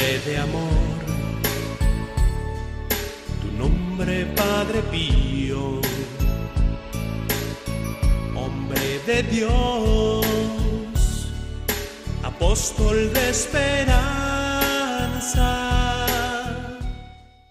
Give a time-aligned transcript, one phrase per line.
[0.00, 0.70] de amor,
[3.42, 5.82] tu nombre Padre Pío,
[8.34, 10.24] hombre de Dios,
[12.22, 14.06] apóstol de esperanza.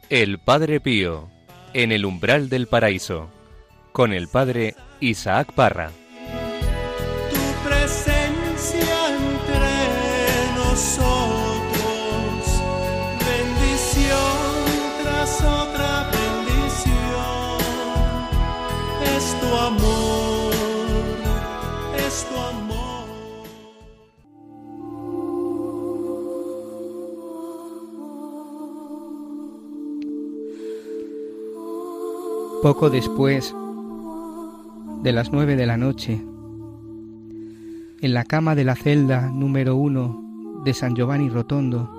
[0.09, 1.29] El Padre Pío,
[1.75, 3.29] en el umbral del paraíso,
[3.91, 5.91] con el Padre Isaac Parra.
[32.61, 33.55] Poco después
[35.01, 36.21] de las nueve de la noche,
[38.01, 41.89] en la cama de la celda número uno de San Giovanni Rotondo,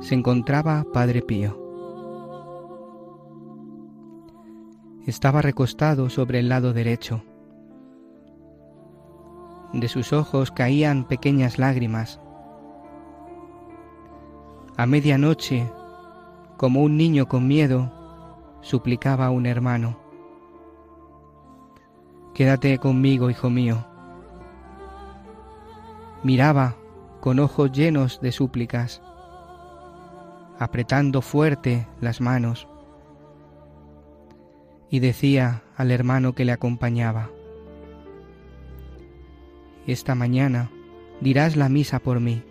[0.00, 1.54] se encontraba Padre Pío.
[5.06, 7.22] Estaba recostado sobre el lado derecho.
[9.74, 12.20] De sus ojos caían pequeñas lágrimas.
[14.78, 15.70] A medianoche,
[16.56, 18.03] como un niño con miedo,
[18.64, 19.96] suplicaba a un hermano.
[22.32, 23.86] Quédate conmigo, hijo mío.
[26.22, 26.74] Miraba
[27.20, 29.02] con ojos llenos de súplicas,
[30.58, 32.66] apretando fuerte las manos,
[34.88, 37.30] y decía al hermano que le acompañaba,
[39.86, 40.70] Esta mañana
[41.20, 42.42] dirás la misa por mí.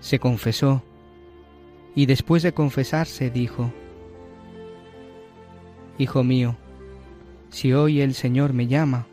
[0.00, 0.82] Se confesó,
[1.94, 3.72] y después de confesarse dijo,
[5.98, 6.56] Hijo mío,
[7.50, 9.06] si hoy el Señor me llama,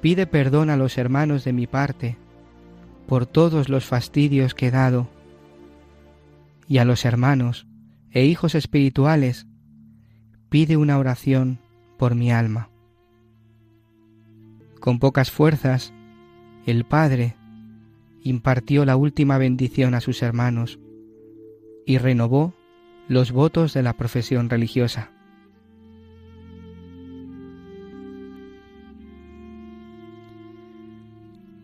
[0.00, 2.16] pide perdón a los hermanos de mi parte
[3.08, 5.08] por todos los fastidios que he dado,
[6.68, 7.66] y a los hermanos
[8.10, 9.46] e hijos espirituales
[10.48, 11.58] pide una oración
[11.98, 12.70] por mi alma.
[14.80, 15.92] Con pocas fuerzas,
[16.64, 17.36] el Padre
[18.22, 20.78] impartió la última bendición a sus hermanos
[21.86, 22.52] y renovó
[23.08, 25.10] los votos de la profesión religiosa.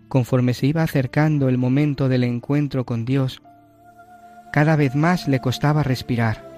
[0.09, 3.43] Conforme se iba acercando el momento del encuentro con Dios,
[4.53, 6.49] cada vez más le costaba respirar.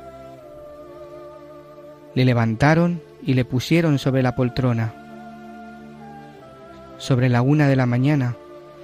[2.15, 4.93] Le levantaron y le pusieron sobre la poltrona.
[6.99, 8.37] Sobre la una de la mañana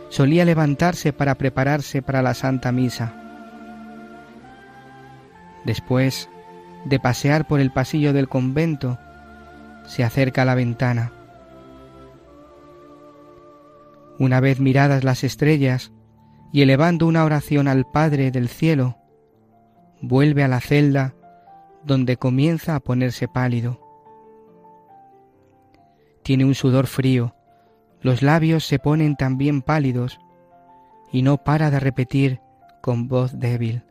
[0.08, 3.19] solía levantarse para prepararse para la Santa Misa.
[5.64, 6.28] Después
[6.84, 8.98] de pasear por el pasillo del convento,
[9.86, 11.12] se acerca a la ventana.
[14.18, 15.92] Una vez miradas las estrellas
[16.52, 18.96] y elevando una oración al Padre del cielo,
[20.00, 21.14] vuelve a la celda
[21.84, 23.80] donde comienza a ponerse pálido.
[26.22, 27.34] Tiene un sudor frío,
[28.02, 30.18] los labios se ponen también pálidos
[31.12, 32.40] y no para de repetir
[32.82, 33.84] con voz débil.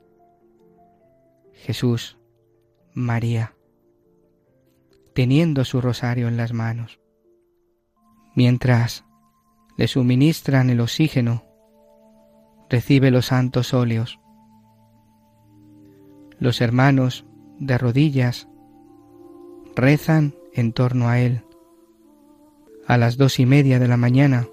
[1.59, 2.17] Jesús,
[2.93, 3.53] María,
[5.13, 7.01] teniendo su rosario en las manos.
[8.33, 9.03] Mientras
[9.77, 11.43] le suministran el oxígeno,
[12.69, 14.19] recibe los santos óleos.
[16.39, 17.25] Los hermanos,
[17.59, 18.47] de rodillas,
[19.75, 21.43] rezan en torno a él.
[22.87, 24.47] A las dos y media de la mañana,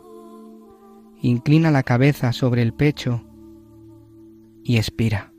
[1.22, 3.22] inclina la cabeza sobre el pecho
[4.64, 5.32] y expira.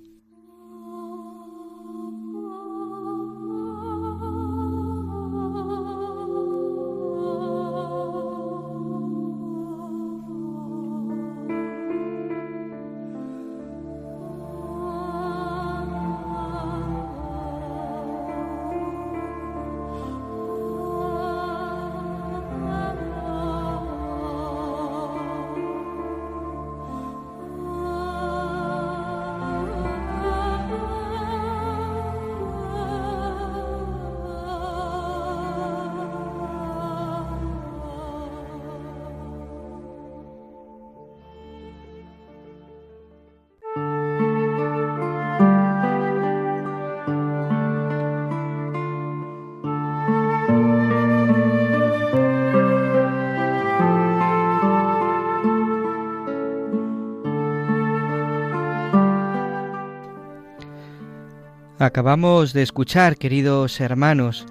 [61.87, 64.45] Acabamos de escuchar, queridos hermanos,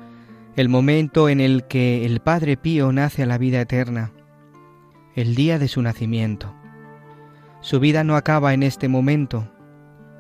[0.56, 4.10] el momento en el que el Padre Pío nace a la vida eterna,
[5.14, 6.54] el día de su nacimiento.
[7.60, 9.52] Su vida no acaba en este momento,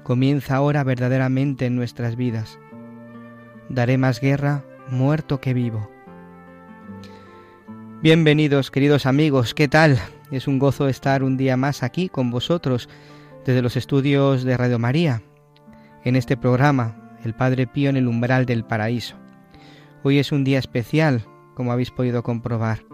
[0.04, 2.58] comienza ahora verdaderamente en nuestras vidas.
[3.70, 5.90] Daré más guerra muerto que vivo.
[8.02, 9.98] Bienvenidos queridos amigos, ¿qué tal?
[10.30, 12.90] Es un gozo estar un día más aquí con vosotros
[13.46, 15.22] desde los estudios de Radio María,
[16.04, 19.16] en este programa, El Padre Pío en el umbral del paraíso.
[20.04, 21.24] Hoy es un día especial,
[21.56, 22.84] como habéis podido comprobar.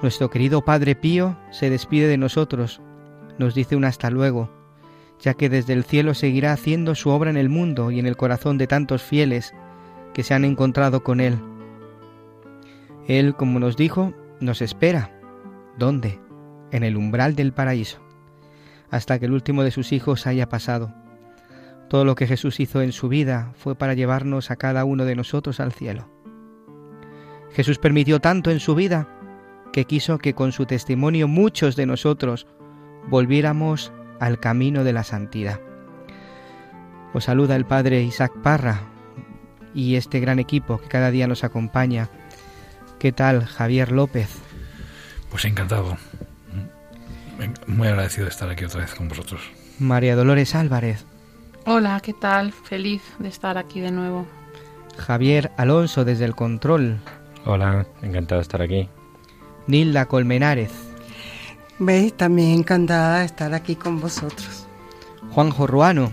[0.00, 2.80] Nuestro querido Padre Pío se despide de nosotros,
[3.36, 4.48] nos dice un hasta luego,
[5.18, 8.16] ya que desde el cielo seguirá haciendo su obra en el mundo y en el
[8.16, 9.52] corazón de tantos fieles
[10.12, 11.36] que se han encontrado con Él.
[13.08, 15.10] Él, como nos dijo, nos espera.
[15.76, 16.20] ¿Dónde?
[16.70, 17.98] En el umbral del paraíso,
[18.88, 20.94] hasta que el último de sus hijos haya pasado.
[21.88, 25.16] Todo lo que Jesús hizo en su vida fue para llevarnos a cada uno de
[25.16, 26.08] nosotros al cielo.
[27.52, 29.08] Jesús permitió tanto en su vida
[29.72, 32.46] que quiso que con su testimonio muchos de nosotros
[33.08, 35.60] volviéramos al camino de la santidad.
[37.12, 38.82] Os saluda el Padre Isaac Parra
[39.74, 42.08] y este gran equipo que cada día nos acompaña.
[42.98, 44.30] ¿Qué tal, Javier López?
[45.30, 45.96] Pues encantado.
[47.66, 49.42] Muy agradecido de estar aquí otra vez con vosotros.
[49.78, 51.04] María Dolores Álvarez.
[51.66, 52.52] Hola, ¿qué tal?
[52.52, 54.26] Feliz de estar aquí de nuevo.
[54.98, 56.98] Javier Alonso desde el control.
[57.46, 58.90] Hola, encantado de estar aquí.
[59.66, 60.70] Nilda Colmenares.
[61.78, 64.66] Veis, también encantada de estar aquí con vosotros.
[65.30, 66.12] Juanjo Ruano.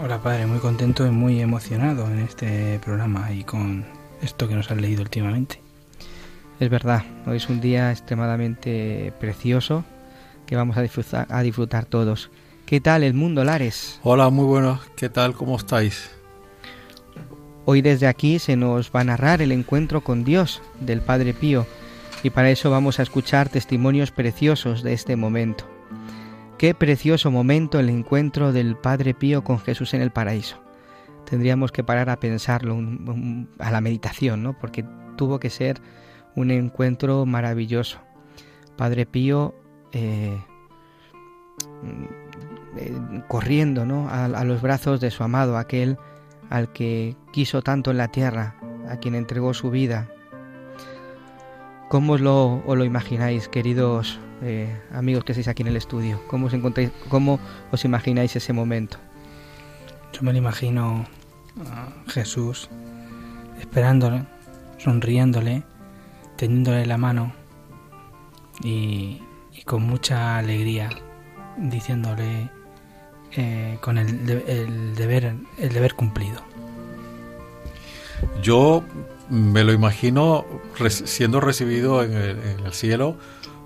[0.00, 3.84] Hola padre, muy contento y muy emocionado en este programa y con
[4.22, 5.60] esto que nos han leído últimamente.
[6.60, 9.84] Es verdad, hoy es un día extremadamente precioso
[10.46, 12.30] que vamos a disfrutar, a disfrutar todos.
[12.70, 13.98] ¿Qué tal el mundo, Lares?
[14.04, 14.78] Hola, muy buenos.
[14.94, 15.34] ¿Qué tal?
[15.34, 16.08] ¿Cómo estáis?
[17.64, 21.66] Hoy desde aquí se nos va a narrar el encuentro con Dios del Padre Pío
[22.22, 25.64] y para eso vamos a escuchar testimonios preciosos de este momento.
[26.58, 30.62] Qué precioso momento el encuentro del Padre Pío con Jesús en el paraíso.
[31.28, 32.78] Tendríamos que parar a pensarlo,
[33.58, 34.56] a la meditación, ¿no?
[34.56, 34.84] Porque
[35.16, 35.80] tuvo que ser
[36.36, 37.98] un encuentro maravilloso.
[38.76, 39.56] Padre Pío
[39.90, 40.38] eh,
[42.76, 44.08] eh, corriendo ¿no?
[44.08, 45.98] a, los brazos de su amado, aquel
[46.48, 48.56] al que quiso tanto en la tierra,
[48.88, 50.08] a quien entregó su vida,
[51.90, 56.22] ¿Cómo os lo, lo imagináis, queridos eh, amigos que estáis aquí en el estudio?
[56.28, 57.40] ¿Cómo os, encontráis, ¿Cómo
[57.72, 58.96] os imagináis ese momento?
[60.12, 61.04] Yo me lo imagino
[61.66, 62.70] a Jesús
[63.58, 64.24] esperándole,
[64.78, 65.64] sonriéndole,
[66.36, 67.32] teniéndole la mano
[68.62, 69.20] y
[69.66, 70.90] con mucha alegría
[71.56, 72.50] diciéndole
[73.36, 76.42] eh, con el, de, el, deber, el deber cumplido.
[78.42, 78.84] Yo
[79.28, 80.44] me lo imagino
[80.88, 83.16] siendo recibido en el, en el, cielo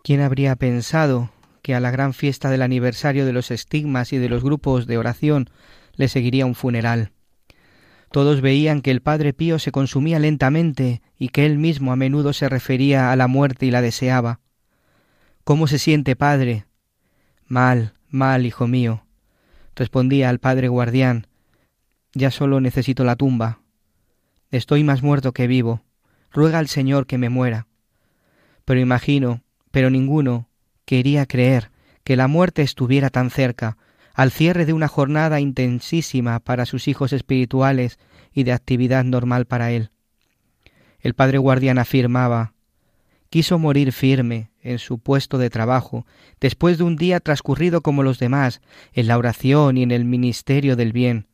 [0.03, 1.29] ¿Quién habría pensado
[1.61, 4.97] que a la gran fiesta del aniversario de los estigmas y de los grupos de
[4.97, 5.49] oración
[5.95, 7.13] le seguiría un funeral.
[8.11, 12.33] Todos veían que el Padre Pío se consumía lentamente y que él mismo a menudo
[12.33, 14.41] se refería a la muerte y la deseaba.
[15.45, 16.65] ¿Cómo se siente, Padre?
[17.45, 19.06] Mal, mal, hijo mío.
[19.77, 21.27] Respondía al Padre Guardián.
[22.13, 23.59] Ya solo necesito la tumba.
[24.49, 25.83] Estoy más muerto que vivo.
[26.31, 27.67] Ruega al Señor que me muera.
[28.65, 30.49] Pero imagino, pero ninguno
[30.85, 31.69] quería creer
[32.03, 33.77] que la muerte estuviera tan cerca,
[34.15, 37.99] al cierre de una jornada intensísima para sus hijos espirituales
[38.33, 39.91] y de actividad normal para él.
[40.99, 42.55] El padre guardián afirmaba
[43.29, 46.05] quiso morir firme en su puesto de trabajo,
[46.39, 48.61] después de un día transcurrido como los demás,
[48.93, 51.27] en la oración y en el ministerio del bien.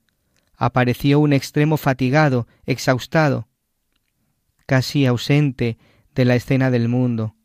[0.55, 3.47] Apareció un extremo fatigado, exhaustado,
[4.65, 5.77] casi ausente
[6.15, 7.35] de la escena del mundo.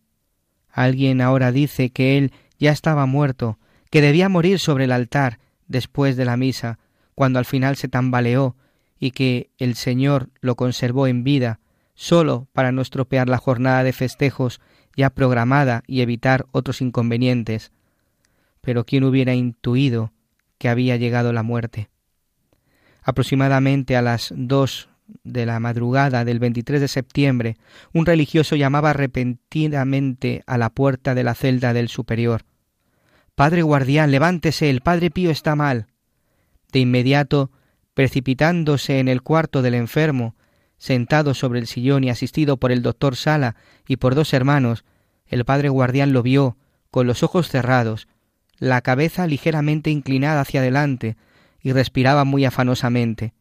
[0.71, 3.59] Alguien ahora dice que él ya estaba muerto,
[3.91, 6.79] que debía morir sobre el altar después de la misa,
[7.15, 8.57] cuando al final se tambaleó
[8.99, 11.61] y que el Señor lo conservó en vida,
[11.99, 14.61] sólo para no estropear la jornada de festejos
[14.97, 17.73] ya programada y evitar otros inconvenientes.
[18.61, 20.13] Pero ¿quién hubiera intuido
[20.59, 21.91] que había llegado la muerte?
[23.03, 24.89] Aproximadamente a las dos
[25.25, 27.57] de la madrugada del 23 de septiembre,
[27.93, 32.45] un religioso llamaba repentinamente a la puerta de la celda del superior.
[33.35, 35.87] Padre guardián, levántese, el Padre Pío está mal.
[36.71, 37.51] De inmediato,
[37.95, 40.37] precipitándose en el cuarto del enfermo,
[40.79, 43.57] sentado sobre el sillón y asistido por el doctor Sala
[43.87, 44.85] y por dos hermanos,
[45.27, 46.57] el padre guardián lo vio,
[46.91, 48.09] con los ojos cerrados,
[48.59, 51.17] la cabeza ligeramente inclinada hacia adelante,
[51.61, 53.35] y respiraba muy afanosamente,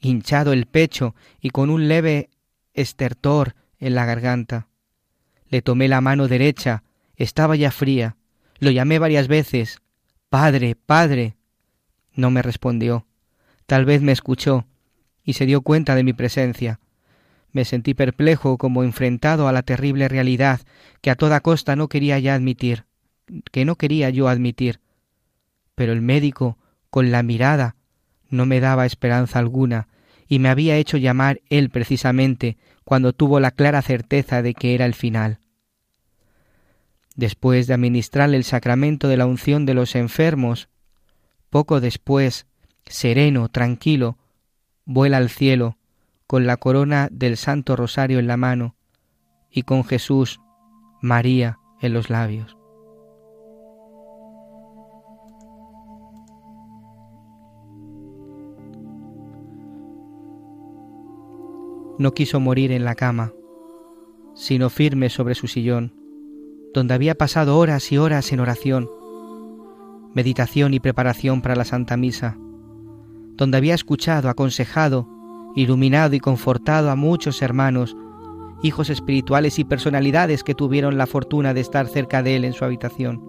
[0.00, 2.28] hinchado el pecho y con un leve
[2.74, 4.68] estertor en la garganta.
[5.48, 6.82] Le tomé la mano derecha,
[7.16, 8.16] estaba ya fría,
[8.58, 9.80] lo llamé varias veces.
[10.28, 11.36] Padre, padre.
[12.14, 13.06] No me respondió.
[13.66, 14.66] Tal vez me escuchó
[15.24, 16.80] y se dio cuenta de mi presencia.
[17.52, 20.60] Me sentí perplejo como enfrentado a la terrible realidad
[21.00, 22.84] que a toda costa no quería ya admitir,
[23.50, 24.80] que no quería yo admitir.
[25.74, 26.58] Pero el médico,
[26.90, 27.76] con la mirada,
[28.30, 29.88] no me daba esperanza alguna,
[30.28, 34.86] y me había hecho llamar él precisamente cuando tuvo la clara certeza de que era
[34.86, 35.38] el final.
[37.14, 40.70] Después de administrarle el sacramento de la unción de los enfermos,
[41.50, 42.46] poco después,
[42.86, 44.16] sereno, tranquilo,
[44.92, 45.76] vuela al cielo,
[46.26, 48.76] con la corona del Santo Rosario en la mano
[49.50, 50.40] y con Jesús,
[51.00, 52.56] María en los labios.
[61.98, 63.32] No quiso morir en la cama,
[64.34, 66.02] sino firme sobre su sillón
[66.72, 68.90] donde había pasado horas y horas en oración,
[70.14, 72.38] meditación y preparación para la Santa Misa,
[73.36, 75.08] donde había escuchado, aconsejado,
[75.54, 77.96] iluminado y confortado a muchos hermanos,
[78.62, 82.64] hijos espirituales y personalidades que tuvieron la fortuna de estar cerca de él en su
[82.64, 83.22] habitación.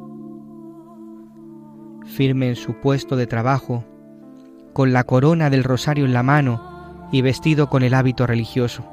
[2.05, 3.83] Firme en su puesto de trabajo,
[4.73, 8.83] con la corona del rosario en la mano y vestido con el hábito religioso.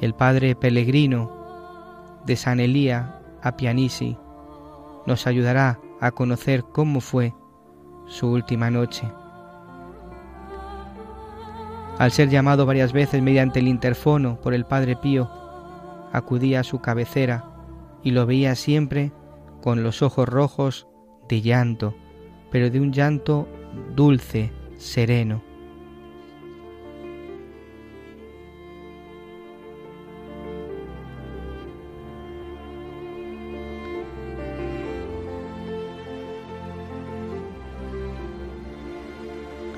[0.00, 1.30] El padre Pellegrino
[2.26, 4.16] de San Elía a Pianisi
[5.06, 7.34] nos ayudará a conocer cómo fue
[8.12, 9.10] su última noche.
[11.98, 15.30] Al ser llamado varias veces mediante el interfono por el Padre Pío,
[16.12, 17.44] acudía a su cabecera
[18.02, 19.12] y lo veía siempre
[19.62, 20.86] con los ojos rojos
[21.28, 21.94] de llanto,
[22.50, 23.48] pero de un llanto
[23.96, 25.51] dulce, sereno.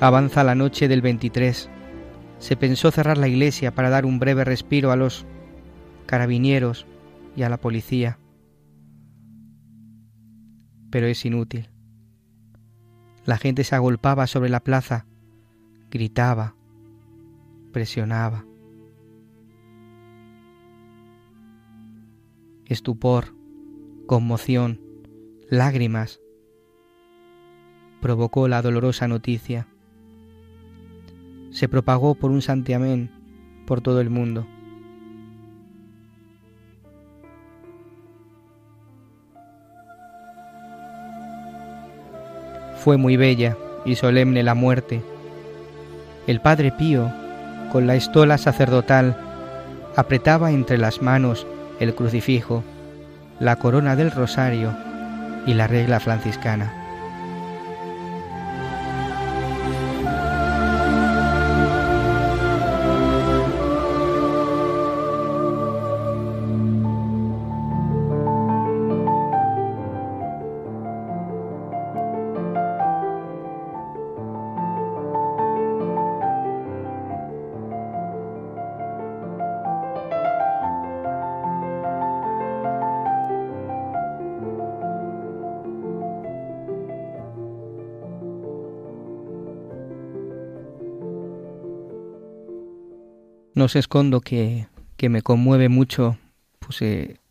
[0.01, 1.69] Avanza la noche del 23.
[2.39, 5.25] Se pensó cerrar la iglesia para dar un breve respiro a los
[6.05, 6.85] carabinieros
[7.33, 8.19] y a la policía.
[10.89, 11.69] Pero es inútil.
[13.23, 15.05] La gente se agolpaba sobre la plaza,
[15.89, 16.55] gritaba,
[17.71, 18.45] presionaba.
[22.65, 23.33] Estupor,
[24.07, 24.81] conmoción,
[25.49, 26.19] lágrimas
[28.01, 29.67] provocó la dolorosa noticia
[31.55, 33.09] se propagó por un santiamén
[33.65, 34.45] por todo el mundo.
[42.75, 45.01] Fue muy bella y solemne la muerte.
[46.27, 47.09] El Padre Pío,
[47.71, 49.15] con la estola sacerdotal,
[49.95, 51.47] apretaba entre las manos
[51.79, 52.65] el crucifijo,
[53.39, 54.75] la corona del rosario
[55.47, 56.84] y la regla franciscana.
[93.55, 96.17] No os escondo que, que me conmueve mucho
[96.59, 97.21] pues, eh,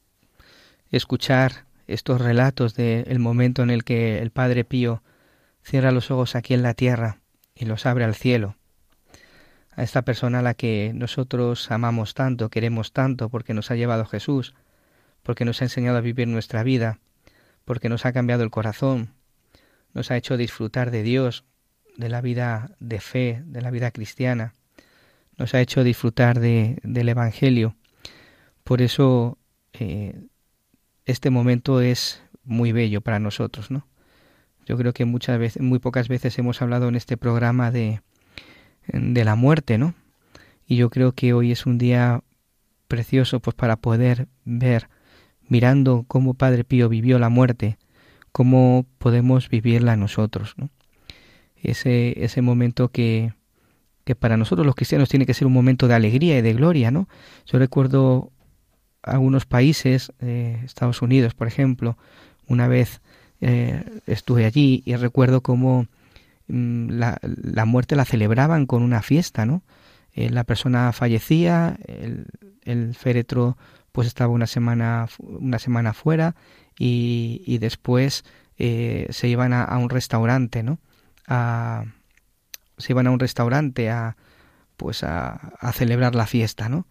[0.91, 5.03] escuchar estos relatos del momento en el que el Padre Pío
[5.63, 7.19] cierra los ojos aquí en la tierra
[7.55, 8.57] y los abre al cielo.
[9.77, 14.07] A esta persona a la que nosotros amamos tanto, queremos tanto, porque nos ha llevado
[14.07, 14.55] Jesús,
[15.23, 17.01] porque nos ha enseñado a vivir nuestra vida,
[17.67, 19.13] porque nos ha cambiado el corazón,
[19.93, 21.45] nos ha hecho disfrutar de Dios,
[21.99, 24.55] de la vida de fe, de la vida cristiana
[25.37, 27.77] nos ha hecho disfrutar de, del Evangelio.
[28.63, 29.39] Por eso
[29.73, 30.21] eh,
[31.05, 33.87] este momento es muy bello para nosotros, ¿no?
[34.67, 38.01] Yo creo que muchas veces, muy pocas veces hemos hablado en este programa de,
[38.87, 39.95] de la muerte, ¿no?
[40.67, 42.23] Y yo creo que hoy es un día
[42.89, 44.89] precioso pues para poder ver,
[45.49, 47.77] mirando cómo Padre Pío vivió la muerte,
[48.33, 50.71] cómo podemos vivirla nosotros, ¿no?
[51.57, 53.33] Ese, ese momento que,
[54.05, 56.91] que para nosotros los cristianos tiene que ser un momento de alegría y de gloria,
[56.91, 57.09] ¿no?
[57.47, 58.31] Yo recuerdo
[59.03, 61.97] algunos países, eh, Estados Unidos, por ejemplo,
[62.47, 63.01] una vez
[63.41, 65.87] eh, estuve allí y recuerdo cómo
[66.49, 69.63] mm, la, muerte la celebraban con una fiesta, ¿no?
[70.13, 72.27] Eh, la persona fallecía, el,
[72.63, 73.57] el, féretro
[73.91, 76.37] pues estaba una semana una semana fuera
[76.79, 78.25] y, y después
[78.57, 80.79] se iban a, a, un restaurante, ¿no?
[81.27, 81.85] A,
[82.79, 84.17] se iban a un restaurante a
[84.77, 86.87] pues a, a celebrar la fiesta, ¿no?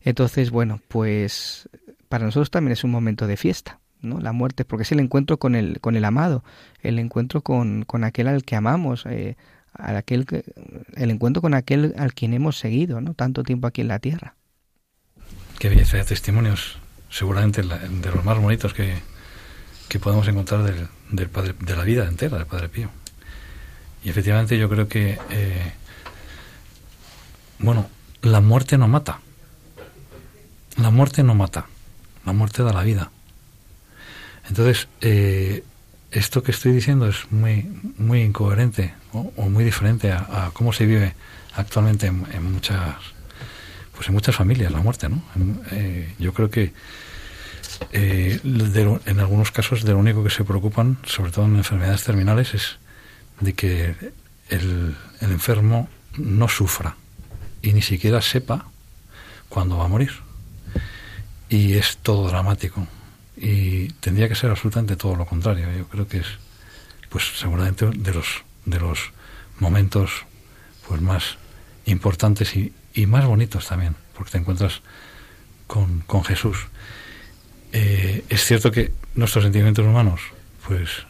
[0.00, 1.68] Entonces, bueno, pues
[2.08, 4.20] para nosotros también es un momento de fiesta, ¿no?
[4.20, 6.44] La muerte, porque es el encuentro con el, con el amado,
[6.82, 9.36] el encuentro con, con aquel al que amamos, eh,
[9.72, 10.44] al aquel que,
[10.94, 13.14] el encuentro con aquel al quien hemos seguido, ¿no?
[13.14, 14.36] Tanto tiempo aquí en la tierra.
[15.58, 16.78] Qué belleza de testimonios,
[17.08, 18.94] seguramente de los más bonitos que,
[19.88, 22.90] que podemos encontrar del, del padre, de la vida entera del Padre Pío.
[24.04, 25.72] Y efectivamente yo creo que, eh,
[27.58, 27.88] bueno,
[28.22, 29.20] la muerte no mata.
[30.76, 31.66] La muerte no mata.
[32.26, 33.10] La muerte da la vida.
[34.48, 35.64] Entonces, eh,
[36.10, 37.66] esto que estoy diciendo es muy,
[37.98, 41.14] muy incoherente o, muy diferente a, cómo se vive
[41.54, 42.96] actualmente en, muchas
[43.94, 45.22] pues en muchas familias la muerte, ¿no?
[45.70, 46.72] Eh, yo creo que
[47.92, 52.54] eh, en algunos casos de lo único que se preocupan, sobre todo en enfermedades terminales,
[52.54, 52.78] es
[53.44, 53.94] de que
[54.48, 56.96] el, el, enfermo no sufra
[57.62, 58.66] y ni siquiera sepa
[59.48, 60.12] cuándo va a morir.
[61.48, 62.86] Y es todo dramático.
[63.36, 65.70] Y tendría que ser absolutamente todo lo contrario.
[65.76, 66.26] Yo creo que es,
[67.08, 69.12] pues seguramente de los, de los
[69.60, 70.26] momentos
[70.88, 71.36] pues más
[71.86, 74.82] importantes y, y más bonitos también, porque te encuentras
[75.66, 76.66] con, con Jesús.
[77.72, 80.20] Eh, es cierto que nuestros sentimientos humanos,
[80.66, 81.06] pues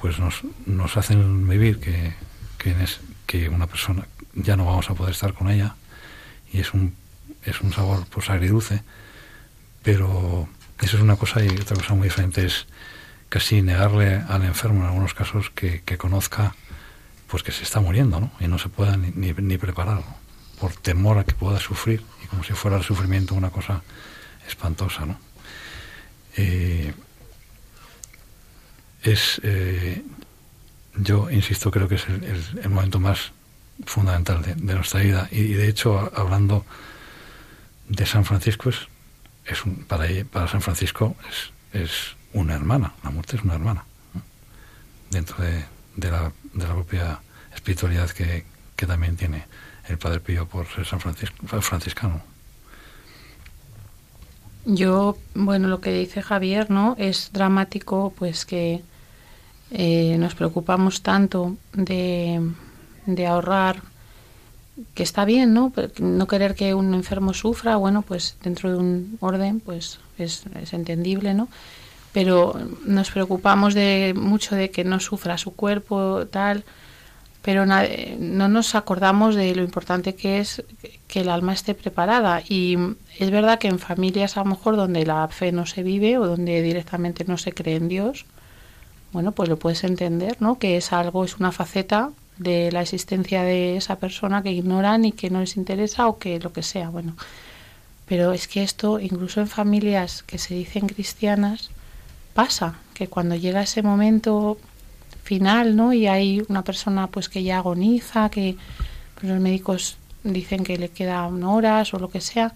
[0.00, 2.14] pues nos, nos hacen vivir que,
[2.58, 5.74] que, es, que una persona ya no vamos a poder estar con ella
[6.52, 6.94] y es un,
[7.44, 8.82] es un sabor pues agridulce,
[9.82, 10.48] pero
[10.80, 12.66] eso es una cosa y otra cosa muy diferente es
[13.28, 16.54] casi negarle al enfermo en algunos casos que, que conozca
[17.26, 18.30] pues que se está muriendo ¿no?
[18.40, 20.02] y no se pueda ni, ni, preparar
[20.58, 23.82] por temor a que pueda sufrir y como si fuera el sufrimiento una cosa
[24.46, 25.18] espantosa ¿no?
[26.36, 26.94] Eh,
[29.12, 30.02] es, eh,
[30.96, 33.32] yo insisto, creo que es el, momento más
[33.84, 35.28] fundamental de, nuestra vida.
[35.30, 36.64] Y, de hecho, hablando
[37.88, 38.88] de San Francisco, es,
[39.46, 43.84] es un, para, para San Francisco es, es una hermana, la muerte es una hermana,
[45.10, 45.64] dentro de,
[45.96, 47.20] de, la, de la propia
[47.54, 48.44] espiritualidad que,
[48.76, 49.46] que también tiene
[49.88, 52.22] el Padre Pío por ser San Francisco, franciscano.
[54.64, 56.94] Yo, bueno, lo que dice Javier, ¿no?
[56.98, 58.82] Es dramático, pues que
[59.70, 62.40] eh, nos preocupamos tanto de,
[63.26, 63.82] ahorrar,
[64.94, 65.72] que está bien, ¿no?
[65.98, 70.72] No querer que un enfermo sufra, bueno, pues dentro de un orden, pues es, es
[70.72, 71.48] entendible, ¿no?
[72.12, 76.64] Pero nos preocupamos de mucho de que no sufra su cuerpo, tal
[77.48, 80.62] pero no nos acordamos de lo importante que es
[81.06, 82.42] que el alma esté preparada.
[82.46, 82.76] Y
[83.18, 86.26] es verdad que en familias a lo mejor donde la fe no se vive o
[86.26, 88.26] donde directamente no se cree en Dios,
[89.12, 90.58] bueno, pues lo puedes entender, ¿no?
[90.58, 95.12] Que es algo, es una faceta de la existencia de esa persona que ignoran y
[95.12, 97.16] que no les interesa o que lo que sea, bueno.
[98.06, 101.70] Pero es que esto, incluso en familias que se dicen cristianas,
[102.34, 104.58] pasa, que cuando llega ese momento
[105.24, 105.92] final, ¿no?
[105.92, 108.56] Y hay una persona pues que ya agoniza, que
[109.20, 112.54] los médicos dicen que le quedan horas o lo que sea,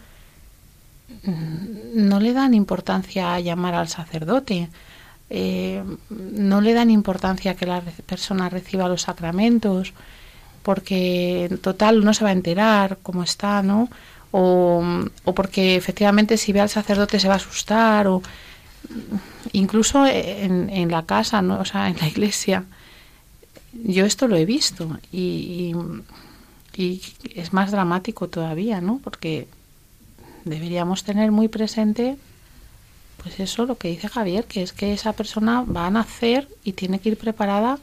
[1.95, 4.69] no le dan importancia a llamar al sacerdote,
[5.35, 9.95] eh, no le dan importancia que la persona reciba los sacramentos,
[10.62, 13.88] porque en total no se va a enterar cómo está, ¿no?
[14.31, 14.85] O,
[15.25, 18.21] o porque efectivamente si ve al sacerdote se va a asustar, o
[19.53, 21.61] incluso en, la casa, ¿no?
[21.61, 22.64] o sea, en la iglesia.
[23.73, 25.75] Yo esto lo he visto y,
[26.77, 27.01] y
[27.35, 29.01] es más dramático todavía, ¿no?
[29.03, 29.49] Porque
[30.45, 32.18] deberíamos tener muy presente
[33.23, 36.73] pues eso lo que dice Javier, que es que esa persona va a nacer y
[36.73, 37.79] tiene que ir preparada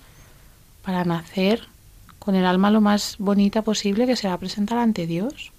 [0.83, 1.67] para nacer
[2.17, 5.51] con el alma lo más bonita posible que se va a presentar ante Dios.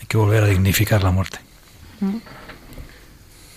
[0.00, 1.38] Hay que volver a dignificar la muerte.
[2.00, 2.16] ¿Mm?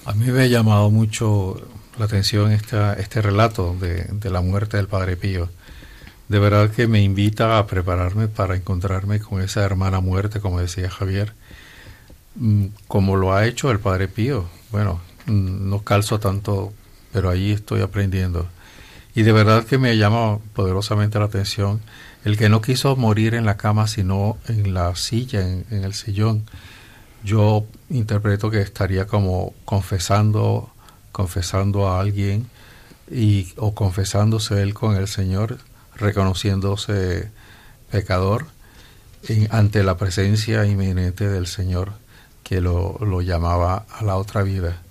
[0.06, 1.62] A mí me ha llamado mucho
[1.98, 5.50] la atención esta, este relato de, de la muerte del Padre Pío.
[6.28, 10.90] De verdad que me invita a prepararme para encontrarme con esa hermana muerte, como decía
[10.90, 11.34] Javier,
[12.36, 14.48] mm, como lo ha hecho el Padre Pío.
[14.72, 16.74] Bueno, no calzo tanto,
[17.12, 18.48] pero ahí estoy aprendiendo.
[19.16, 21.82] Y de verdad que me llama poderosamente la atención
[22.26, 26.46] el que no quiso morir en la cama, sino en la silla, en, el sillón.
[27.24, 30.70] Yo interpreto que estaría como confesando,
[31.12, 32.48] confesando a alguien
[33.12, 35.58] y o confesándose él con el Señor,
[35.96, 37.32] reconociéndose
[37.90, 38.48] pecador
[39.28, 41.94] en, ante la presencia inminente del Señor
[42.44, 44.82] que lo, lo, llamaba a la otra vida.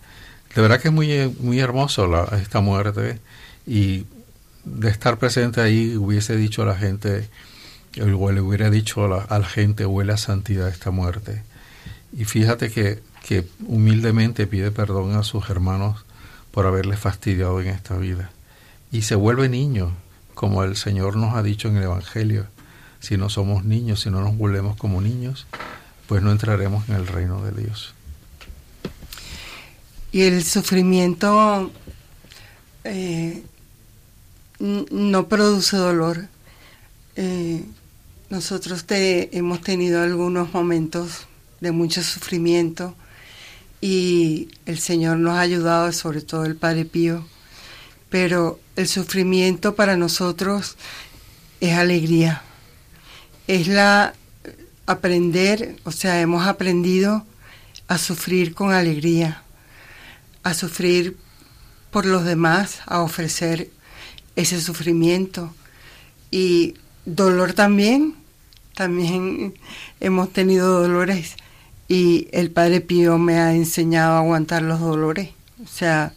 [0.59, 3.21] De verdad que es muy, muy hermoso la, esta muerte
[3.65, 4.07] y
[4.65, 7.29] de estar presente ahí hubiese dicho a la gente,
[8.03, 11.45] o le hubiera dicho a la, gente, huele a santidad esta muerte.
[12.13, 16.05] Y fíjate que, que humildemente pide perdón a sus hermanos
[16.51, 18.33] por haberle fastidiado en esta vida.
[18.91, 19.93] Y se vuelve niño,
[20.35, 22.47] como el Señor nos ha dicho en el Evangelio.
[22.99, 25.47] Si no somos niños, si no nos volvemos como niños,
[26.09, 27.95] pues no entraremos en el reino de Dios.
[30.11, 31.71] Y el sufrimiento
[32.85, 33.43] eh,
[34.59, 36.29] no produce dolor.
[37.17, 37.65] Eh,
[38.31, 41.27] nosotros te, hemos tenido algunos momentos
[41.61, 42.95] de mucho sufrimiento
[43.81, 47.27] y el Señor nos ha ayudado, sobre todo el Padre Pío,
[48.11, 50.77] pero el sufrimiento para nosotros
[51.61, 52.43] es alegría,
[53.47, 54.15] es la
[54.87, 57.27] aprender, o sea, hemos aprendido
[57.89, 59.43] a sufrir con alegría,
[60.51, 61.17] a sufrir
[61.91, 63.71] por los demás, a ofrecer
[64.37, 65.53] ese sufrimiento.
[66.31, 68.15] Y dolor también,
[68.75, 69.55] también
[70.01, 71.37] hemos tenido dolores.
[71.89, 75.31] Y el Padre Pío me ha enseñado a aguantar los dolores,
[75.65, 76.13] o sea,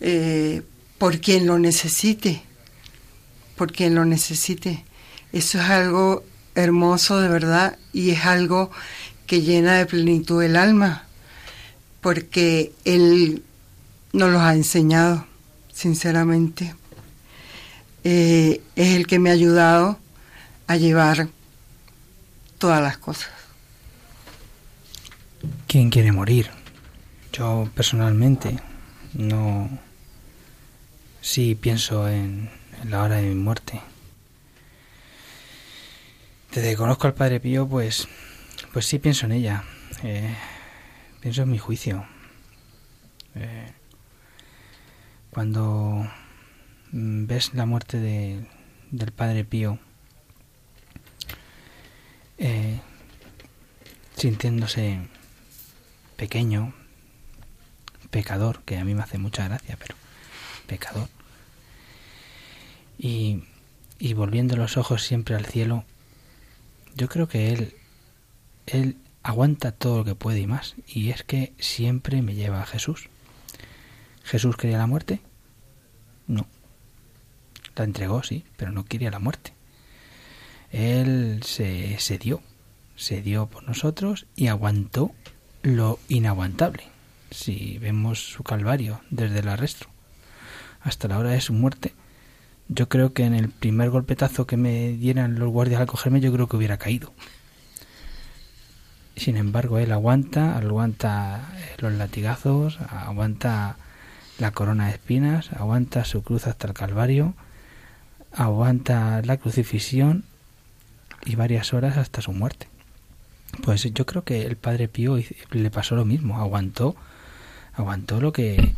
[0.00, 0.62] eh,
[0.98, 2.42] por quien lo necesite,
[3.56, 4.84] por quien lo necesite.
[5.32, 6.22] Eso es algo
[6.54, 8.70] hermoso de verdad y es algo
[9.26, 11.06] que llena de plenitud el alma,
[12.02, 13.42] porque Él
[14.12, 15.26] nos los ha enseñado,
[15.72, 16.74] sinceramente.
[18.04, 19.98] Eh, es el que me ha ayudado
[20.66, 21.28] a llevar
[22.58, 23.30] todas las cosas.
[25.66, 26.50] ¿Quién quiere morir?
[27.32, 28.58] Yo personalmente
[29.14, 29.68] no...
[31.22, 32.50] Sí pienso en,
[32.88, 33.80] la hora de mi muerte.
[36.50, 38.08] Desde que conozco al Padre Pío, pues,
[38.72, 39.64] pues sí pienso en ella.
[40.02, 40.34] Eh,
[41.20, 42.06] pienso en mi juicio.
[43.34, 43.72] Eh,
[45.30, 46.06] cuando
[46.92, 48.44] mm, ves la muerte de,
[48.90, 49.78] del Padre Pío,
[52.38, 52.80] eh,
[54.16, 55.00] sintiéndose
[56.16, 56.74] pequeño,
[58.10, 59.94] pecador, que a mí me hace mucha gracia, pero
[60.66, 61.08] pecador,
[62.98, 63.44] y,
[63.98, 65.84] y volviendo los ojos siempre al cielo,
[66.94, 67.74] yo creo que él,
[68.66, 72.66] él aguanta todo lo que puede y más, y es que siempre me lleva a
[72.66, 73.08] Jesús.
[74.24, 75.20] ¿Jesús quería la muerte?
[76.26, 76.46] No.
[77.76, 79.54] La entregó, sí, pero no quería la muerte.
[80.70, 82.42] Él se, se dio,
[82.96, 85.12] se dio por nosotros y aguantó
[85.62, 86.84] lo inaguantable.
[87.30, 89.86] Si vemos su calvario desde el arresto
[90.80, 91.94] hasta la hora de su muerte,
[92.68, 96.32] yo creo que en el primer golpetazo que me dieran los guardias al cogerme, yo
[96.32, 97.12] creo que hubiera caído.
[99.16, 103.76] Sin embargo, él aguanta, aguanta los latigazos, aguanta
[104.40, 107.34] la corona de espinas, aguanta su cruz hasta el Calvario,
[108.32, 110.24] aguanta la crucifixión
[111.24, 112.68] y varias horas hasta su muerte.
[113.62, 115.18] Pues yo creo que el Padre Pío
[115.50, 116.96] le pasó lo mismo, aguantó,
[117.74, 118.74] aguantó lo que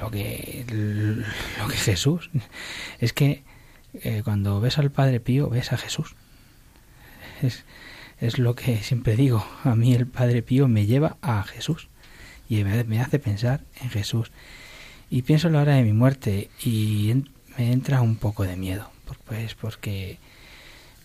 [0.00, 0.64] lo que
[1.58, 2.30] lo que Jesús.
[2.98, 3.42] Es que
[3.94, 6.14] eh, cuando ves al Padre Pío ves a Jesús.
[7.42, 7.64] Es,
[8.20, 9.46] es lo que siempre digo.
[9.64, 11.88] A mí el Padre Pío me lleva a Jesús
[12.48, 14.30] y me, hace pensar en Jesús.
[15.10, 17.24] Y pienso en la hora de mi muerte y
[17.56, 18.90] me entra un poco de miedo,
[19.26, 20.18] pues porque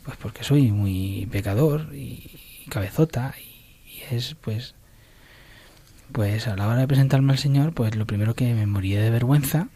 [0.03, 2.31] pues porque soy muy pecador y,
[2.69, 4.75] cabezota y, es pues
[6.11, 9.09] pues a la hora de presentarme al Señor, pues lo primero que me moría de
[9.09, 9.69] vergüenza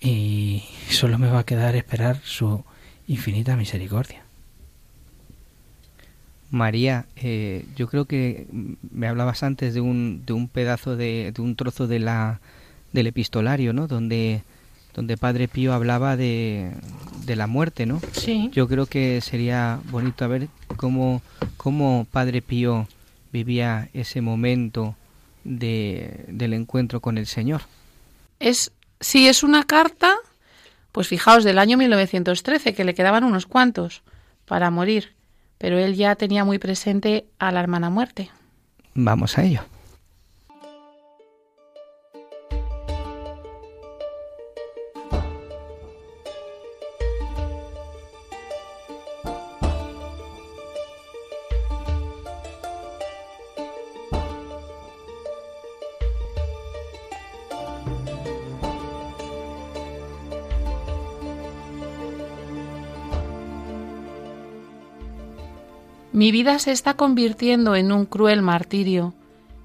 [0.00, 2.64] y solo me va a quedar esperar su
[3.06, 4.24] infinita misericordia.
[6.50, 8.48] María, eh, yo creo que
[8.90, 12.40] me hablabas antes de un, de un pedazo de, de un trozo de la,
[12.92, 13.86] del epistolario, ¿no?
[13.86, 14.42] Donde,
[14.94, 16.72] donde Padre Pío hablaba de,
[17.24, 18.00] de la muerte, ¿no?
[18.12, 18.50] Sí.
[18.52, 21.22] Yo creo que sería bonito ver cómo,
[21.56, 22.88] cómo Padre Pío
[23.32, 24.96] vivía ese momento
[25.44, 27.62] de, del encuentro con el Señor.
[28.38, 30.14] Es, sí, es una carta,
[30.92, 34.02] pues fijaos, del año 1913, que le quedaban unos cuantos
[34.46, 35.14] para morir
[35.60, 38.30] pero él ya tenía muy presente a la hermana muerte.
[38.94, 39.60] Vamos a ello.
[66.20, 69.14] Mi vida se está convirtiendo en un cruel martirio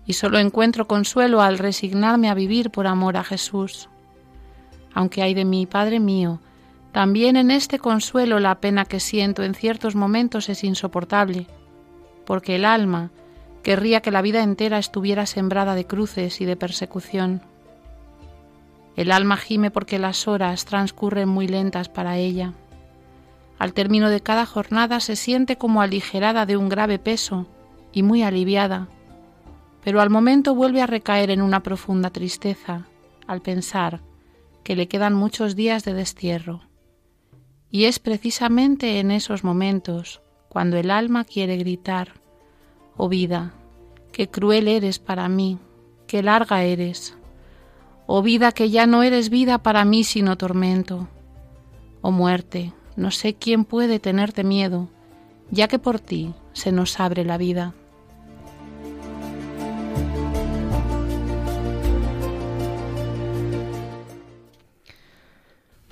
[0.05, 3.89] y solo encuentro consuelo al resignarme a vivir por amor a Jesús.
[4.93, 6.39] Aunque hay de mí, Padre mío,
[6.93, 11.47] también en este consuelo la pena que siento en ciertos momentos es insoportable,
[12.25, 13.11] porque el alma
[13.61, 17.41] querría que la vida entera estuviera sembrada de cruces y de persecución.
[18.95, 22.53] El alma gime porque las horas transcurren muy lentas para ella.
[23.57, 27.47] Al término de cada jornada se siente como aligerada de un grave peso
[27.91, 28.89] y muy aliviada,
[29.83, 32.87] pero al momento vuelve a recaer en una profunda tristeza
[33.27, 34.01] al pensar
[34.63, 36.61] que le quedan muchos días de destierro.
[37.69, 42.13] Y es precisamente en esos momentos cuando el alma quiere gritar,
[42.97, 43.53] oh vida,
[44.11, 45.59] qué cruel eres para mí,
[46.07, 47.17] qué larga eres,
[48.07, 51.07] oh vida que ya no eres vida para mí sino tormento,
[52.01, 54.89] oh muerte, no sé quién puede tenerte miedo,
[55.51, 57.73] ya que por ti se nos abre la vida.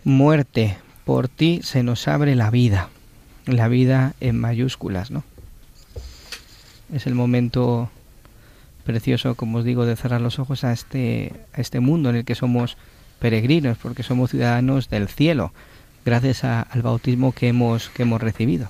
[0.05, 2.89] Muerte, por ti se nos abre la vida.
[3.45, 5.23] La vida en mayúsculas, ¿no?
[6.93, 7.89] Es el momento
[8.85, 12.25] precioso, como os digo, de cerrar los ojos a este, a este mundo en el
[12.25, 12.77] que somos
[13.19, 15.53] peregrinos, porque somos ciudadanos del cielo
[16.05, 18.69] gracias al bautismo que hemos, que hemos recibido.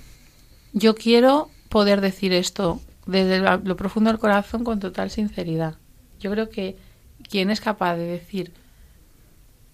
[0.74, 5.76] Yo quiero poder decir esto desde lo profundo del corazón con total sinceridad.
[6.20, 6.78] Yo creo que
[7.30, 8.54] quien es capaz de decir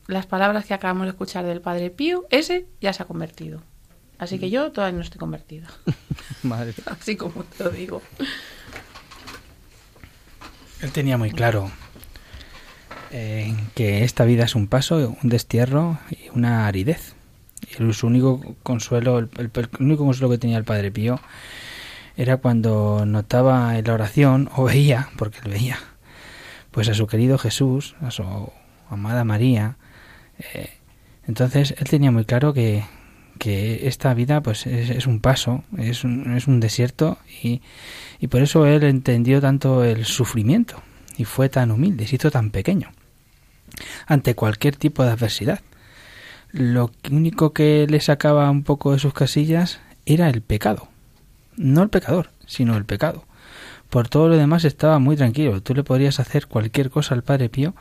[0.08, 3.62] las palabras que acabamos de escuchar del Padre Pío, ese ya se ha convertido.
[4.17, 5.67] Así que yo todavía no estoy convertida.
[6.43, 6.74] Madre.
[6.86, 8.02] Así como te lo digo.
[10.82, 11.72] Él tenía muy claro
[13.12, 17.15] eh, que esta vida es un paso, un destierro y una aridez.
[17.78, 21.19] El, su único consuelo, el, único consuelo que tenía el Padre Pío
[22.17, 25.80] era cuando notaba en la oración, o veía, porque él veía,
[26.72, 28.24] pues a su querido Jesús, a su
[28.89, 29.78] amada María.
[30.54, 30.69] Eh,
[31.28, 32.84] entonces él tenía muy claro que,
[33.38, 37.62] que esta vida pues es, un paso, es un, es un desierto y,
[38.19, 40.82] y, por eso él entendió tanto el sufrimiento
[41.17, 42.91] y fue tan humilde, se hizo tan pequeño
[44.08, 45.62] ante cualquier tipo de adversidad
[46.51, 50.88] lo único que le sacaba un poco de sus casillas era el pecado.
[51.55, 53.25] No el pecador, sino el pecado.
[53.89, 55.62] Por todo lo demás estaba muy tranquilo.
[55.62, 57.75] Tú le podrías hacer cualquier cosa al Padre Pío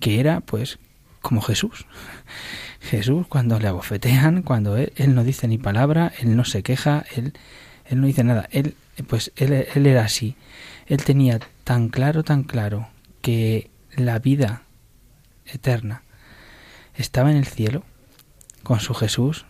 [0.00, 0.78] que era, pues,
[1.20, 1.86] como Jesús.
[2.80, 7.32] Jesús cuando le abofetean, cuando él, no dice ni palabra, él no se queja, él,
[7.86, 8.48] él no dice nada.
[8.50, 8.76] Él,
[9.08, 10.36] pues, él, él era así.
[10.86, 12.88] Él tenía tan claro, tan claro
[13.22, 14.62] que la vida
[15.46, 16.02] eterna
[16.94, 17.82] estaba en el cielo
[18.66, 19.46] con su Jesús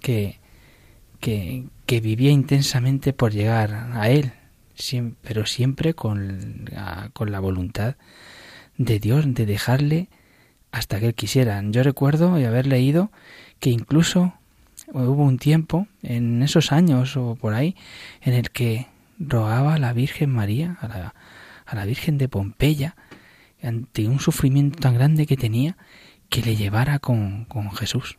[0.00, 0.40] que,
[1.20, 4.32] que, vivía intensamente por llegar a Él,
[5.22, 6.68] pero siempre con
[7.12, 7.94] con la voluntad
[8.78, 10.08] de Dios, de dejarle
[10.72, 11.62] hasta que él quisiera.
[11.66, 13.12] Yo recuerdo y haber leído
[13.60, 14.34] que incluso
[14.92, 17.76] hubo un tiempo en esos años o por ahí
[18.22, 18.88] en el que
[19.20, 21.14] rogaba a la Virgen María, a la,
[21.64, 22.96] a la Virgen de Pompeya,
[23.62, 25.76] ante un sufrimiento tan grande que tenía,
[26.28, 28.18] que le llevara con, con Jesús.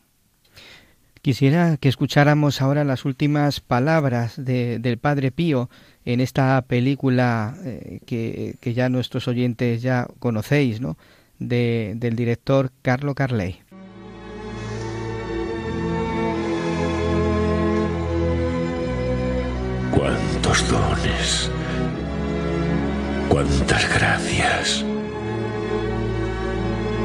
[1.22, 5.68] Quisiera que escucháramos ahora las últimas palabras de, del Padre Pío
[6.04, 10.96] en esta película eh, que, que, ya nuestros oyentes ya conocéis, ¿no?
[11.38, 13.60] De, del director Carlo Carley.
[19.90, 21.50] Cuántos dones,
[23.28, 24.84] cuántas gracias,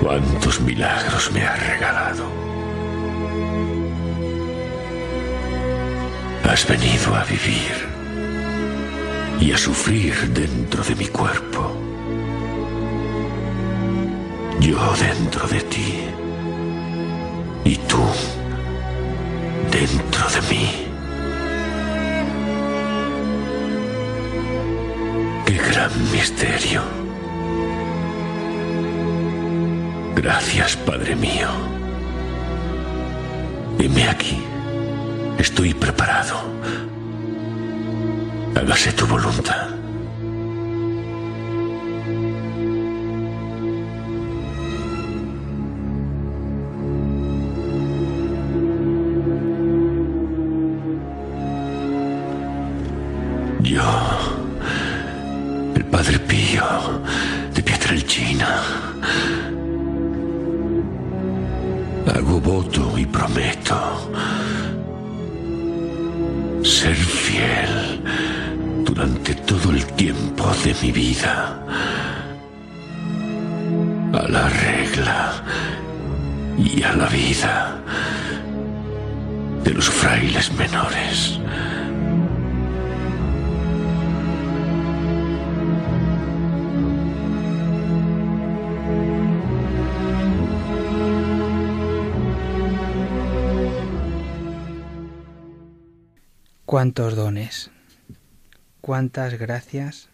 [0.04, 2.26] cuántos milagros me has regalado.
[6.44, 7.76] Has venido a vivir
[9.40, 11.78] y a sufrir dentro de mi cuerpo.
[14.60, 16.04] Yo dentro de ti
[17.64, 18.04] y tú
[19.72, 20.68] dentro de mí.
[25.46, 27.03] Qué gran misterio.
[30.16, 31.50] Gracias, Padre mío.
[33.80, 34.42] Heme aquí.
[35.38, 36.36] Estoy preparado.
[38.56, 39.73] Hágase tu voluntad.
[96.84, 97.72] Cuántos dones,
[98.82, 100.10] cuántas gracias,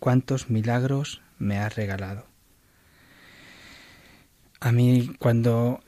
[0.00, 2.26] cuántos milagros me has regalado.
[4.58, 5.84] A mí cuando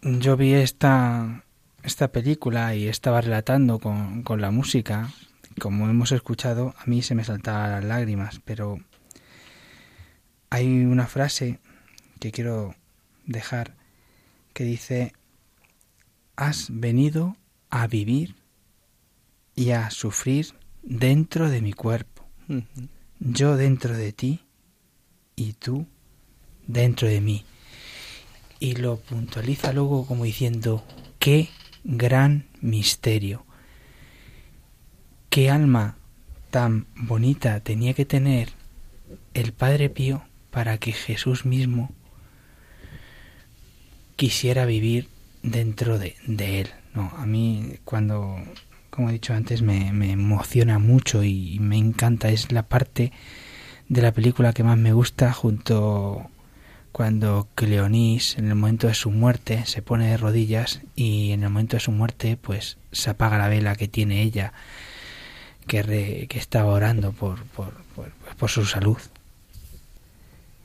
[0.00, 1.44] yo vi esta,
[1.82, 5.10] esta película y estaba relatando con, con la música,
[5.58, 8.78] como hemos escuchado, a mí se me saltaban las lágrimas, pero
[10.50, 11.58] hay una frase
[12.20, 12.76] que quiero
[13.26, 13.74] dejar
[14.52, 15.14] que dice,
[16.36, 17.36] has venido
[17.70, 18.36] a vivir
[19.54, 22.26] y a sufrir dentro de mi cuerpo.
[23.18, 24.40] Yo dentro de ti
[25.36, 25.86] y tú
[26.66, 27.44] dentro de mí.
[28.58, 30.84] Y lo puntualiza luego como diciendo,
[31.18, 31.48] qué
[31.84, 33.44] gran misterio.
[35.30, 35.96] Qué alma
[36.50, 38.50] tan bonita tenía que tener
[39.34, 41.90] el Padre Pío para que Jesús mismo
[44.16, 45.08] quisiera vivir
[45.42, 46.70] dentro de, de él.
[46.94, 48.36] No, a mí cuando
[48.92, 52.28] como he dicho antes, me, emociona mucho y me encanta.
[52.28, 53.10] Es la parte
[53.88, 56.30] de la película que más me gusta junto
[56.92, 61.48] cuando Cleonis en el momento de su muerte se pone de rodillas y en el
[61.48, 64.52] momento de su muerte pues se apaga la vela que tiene ella
[65.66, 67.72] que, que estaba orando por, por,
[68.36, 68.98] por, su salud.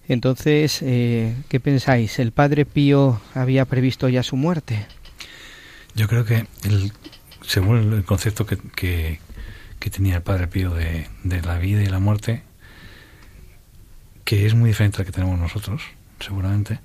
[0.09, 2.19] Entonces, eh, ¿qué pensáis?
[2.19, 4.85] ¿El padre Pío había previsto ya su muerte?
[5.95, 6.91] Yo creo que el
[7.47, 9.19] según el concepto que, que,
[9.89, 12.43] tenía el Padre Pío de, de, la vida y la muerte,
[14.25, 15.81] que es muy diferente al que tenemos nosotros,
[16.19, 16.81] seguramente,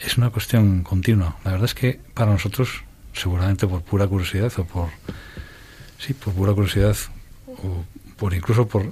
[0.00, 1.36] es una cuestión continua.
[1.44, 4.88] La verdad es que para nosotros, seguramente por pura curiosidad o por
[5.98, 6.96] sí, por pura curiosidad
[7.46, 7.84] o
[8.16, 8.90] por incluso por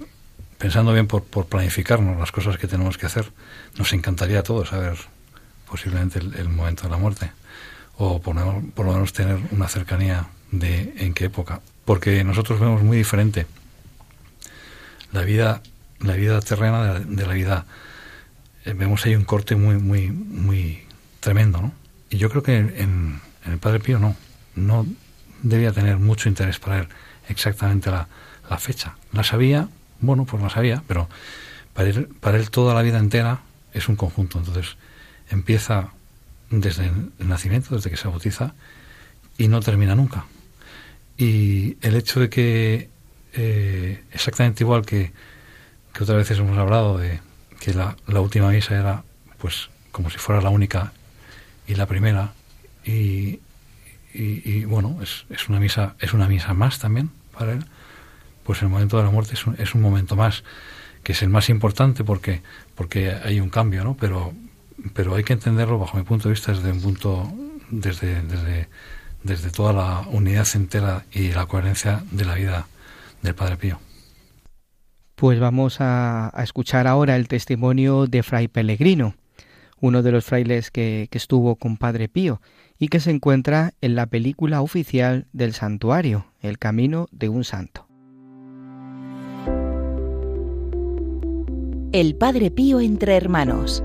[0.58, 3.32] pensando bien por, por planificarnos las cosas que tenemos que hacer,
[3.76, 4.96] nos encantaría a todos saber
[5.68, 7.32] posiblemente el, momento de la muerte
[7.98, 8.36] o por,
[8.72, 10.28] por lo menos tener una cercanía
[10.58, 13.46] de en qué época, porque nosotros vemos muy diferente
[15.12, 15.62] la vida,
[16.00, 17.66] la vida terrena de la, vida.
[18.64, 20.82] Eh, vemos ahí un corte muy, muy, muy
[21.20, 21.72] tremendo, ¿no?
[22.10, 24.16] Y yo creo que en, el Padre Pío no,
[24.56, 24.86] no
[25.42, 26.88] debía tener mucho interés para él
[27.28, 28.08] exactamente la,
[28.50, 28.96] la fecha.
[29.12, 29.68] La sabía,
[30.00, 31.08] bueno, pues la sabía, pero
[31.72, 33.40] para él, para él toda la vida entera
[33.72, 34.38] es un conjunto.
[34.38, 34.76] Entonces
[35.30, 35.90] empieza
[36.50, 38.54] desde el nacimiento, desde que se bautiza,
[39.38, 40.24] y no termina nunca.
[41.16, 42.88] Y el hecho de que,
[43.34, 45.12] eh, exactamente igual que,
[45.92, 47.20] que otras veces hemos hablado de
[47.60, 49.04] que la, la última misa era
[49.38, 50.92] pues como si fuera la única
[51.66, 52.32] y la primera.
[52.84, 53.40] Y,
[54.12, 57.64] y, bueno, es, es, una misa, es una misa más también para él.
[58.42, 60.44] Pues el momento de la muerte es un, es un momento más,
[61.02, 62.42] que es el más importante porque,
[62.74, 63.96] porque hay un cambio, ¿no?
[63.98, 64.32] Pero,
[64.92, 67.32] pero hay que entenderlo bajo mi punto de vista desde un punto,
[67.70, 68.68] desde, desde,
[69.24, 72.68] desde toda la unidad entera y la coherencia de la vida
[73.22, 73.78] del Padre Pío.
[75.16, 79.14] Pues vamos a, escuchar ahora el testimonio de Fray Pellegrino,
[79.80, 82.40] uno de los frailes que, que estuvo con Padre Pío
[82.78, 87.86] y que se encuentra en la película oficial del santuario, El Camino de un Santo.
[91.92, 93.84] El Padre Pío entre hermanos.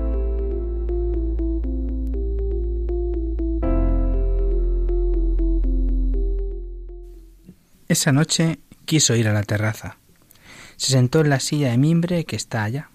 [7.90, 9.98] Esa noche quiso ir a la terraza
[10.76, 12.88] se sentó en la silla de mimbre que está allá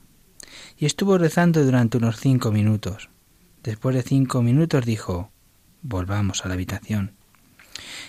[0.78, 3.10] y estuvo rezando durante unos cinco minutos.
[3.62, 5.34] Después de cinco minutos dijo
[5.82, 7.12] Volvamos a la habitación.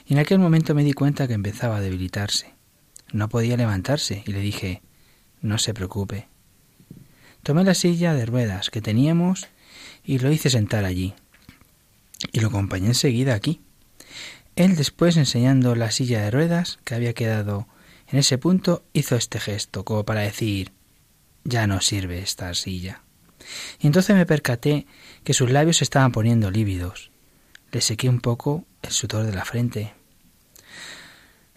[0.07, 2.55] Y en aquel momento me di cuenta que empezaba a debilitarse.
[3.12, 4.80] No podía levantarse y le dije
[5.43, 6.28] No se preocupe.
[7.43, 9.49] Tomé la silla de ruedas que teníamos
[10.05, 11.14] y lo hice sentar allí.
[12.30, 13.61] Y lo acompañé enseguida aquí.
[14.57, 17.69] Él después enseñando la silla de ruedas que había quedado
[18.09, 20.73] en ese punto hizo este gesto, como para decir
[21.45, 23.03] ya no sirve esta silla.
[23.79, 24.87] Y entonces me percaté
[25.25, 27.11] que sus labios se estaban poniendo lívidos.
[27.71, 29.93] Le sequé un poco el sudor de la frente.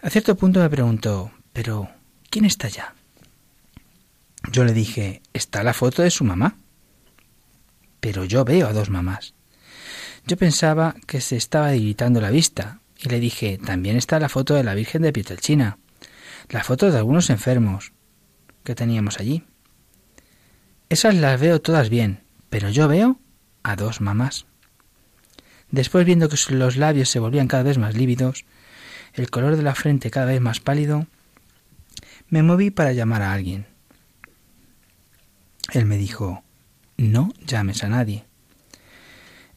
[0.02, 1.90] A cierto punto me preguntó ¿Pero
[2.30, 2.94] quién está allá?
[4.52, 6.58] Yo le dije Está la foto de su mamá.
[8.00, 9.34] Pero yo veo a dos mamás.
[10.28, 14.56] Yo pensaba que se estaba debilitando la vista, y le dije También está la foto
[14.56, 15.78] de la Virgen de Pietrelcina
[16.50, 17.94] las fotos de algunos enfermos
[18.64, 19.44] que teníamos allí.
[20.90, 23.20] Esas las veo todas bien, pero yo veo
[23.64, 24.46] a dos mamás.
[25.72, 28.46] Después, viendo que los labios se volvían cada vez más lívidos,
[29.14, 31.06] el color de la frente cada vez más pálido,
[32.30, 33.68] me moví para llamar a alguien.
[35.72, 36.44] Él me dijo,
[36.98, 38.26] no llames a nadie.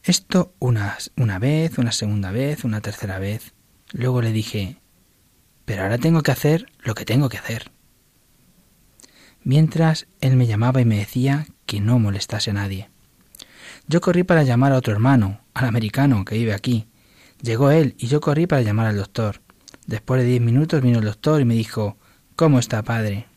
[0.03, 3.53] Esto una, una vez, una segunda vez, una tercera vez.
[3.93, 4.77] Luego le dije,
[5.63, 7.71] pero ahora tengo que hacer lo que tengo que hacer.
[9.43, 12.89] Mientras él me llamaba y me decía que no molestase a nadie.
[13.87, 16.87] Yo corrí para llamar a otro hermano, al americano que vive aquí.
[17.41, 19.41] Llegó él y yo corrí para llamar al doctor.
[19.87, 21.97] Después de diez minutos vino el doctor y me dijo
[22.35, 23.27] ¿Cómo está, padre?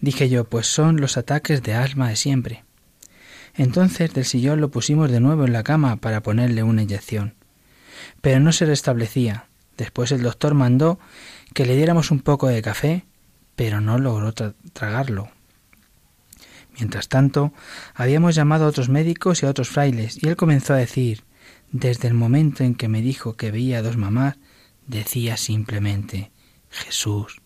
[0.00, 2.65] Dije yo, pues son los ataques de asma de siempre.
[3.56, 7.34] Entonces del sillón lo pusimos de nuevo en la cama para ponerle una inyección.
[8.20, 9.46] Pero no se restablecía.
[9.76, 10.98] Después el doctor mandó
[11.54, 13.04] que le diéramos un poco de café,
[13.54, 15.30] pero no logró tragarlo.
[16.78, 17.52] Mientras tanto,
[17.94, 21.24] habíamos llamado a otros médicos y a otros frailes, y él comenzó a decir,
[21.72, 24.36] desde el momento en que me dijo que veía a dos mamás,
[24.86, 26.30] decía simplemente,
[26.70, 27.40] Jesús,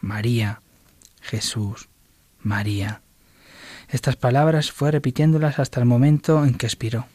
[0.00, 0.60] María,
[1.20, 1.88] Jesús,
[2.40, 3.02] María.
[3.88, 7.06] Estas palabras fue repitiéndolas hasta el momento en que expiró.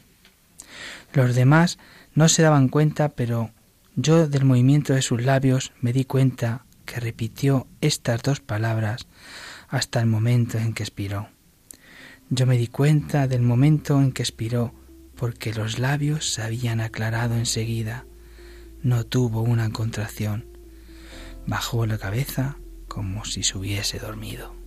[1.12, 1.78] Los demás
[2.14, 3.50] no se daban cuenta, pero
[3.94, 9.06] yo del movimiento de sus labios me di cuenta que repitió estas dos palabras
[9.68, 11.28] hasta el momento en que expiró.
[12.30, 14.74] Yo me di cuenta del momento en que expiró
[15.16, 18.06] porque los labios se habían aclarado enseguida.
[18.82, 20.46] No tuvo una contracción.
[21.46, 22.56] Bajó la cabeza
[22.88, 24.61] como si se hubiese dormido.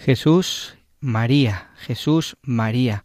[0.00, 3.04] Jesús, María, Jesús, María.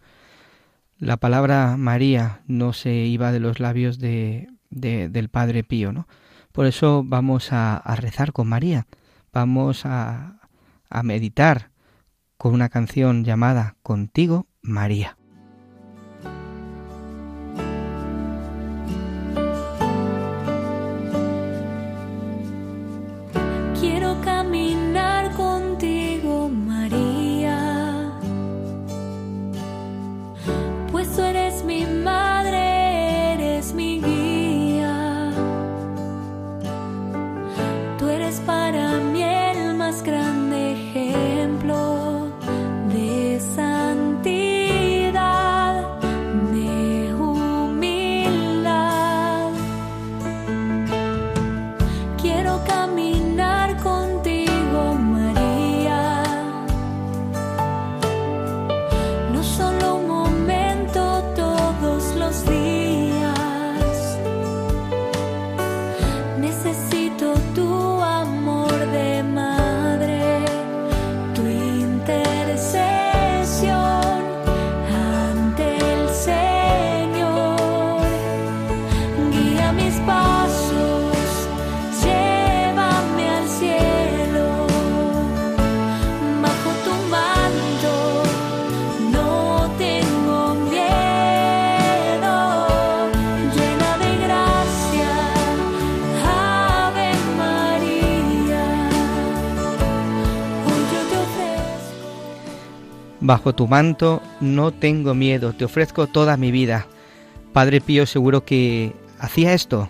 [0.98, 6.08] La palabra María no se iba de los labios de, del Padre Pío, ¿no?
[6.54, 8.88] Por eso vamos a, a rezar con María,
[9.34, 10.39] vamos a,
[10.89, 11.72] a meditar
[12.38, 15.18] con una canción llamada Contigo, María.
[24.24, 25.45] caminar contigo.
[103.26, 106.86] Bajo tu manto no tengo miedo, te ofrezco toda mi vida.
[107.53, 109.89] Padre Pío seguro que hacía esto.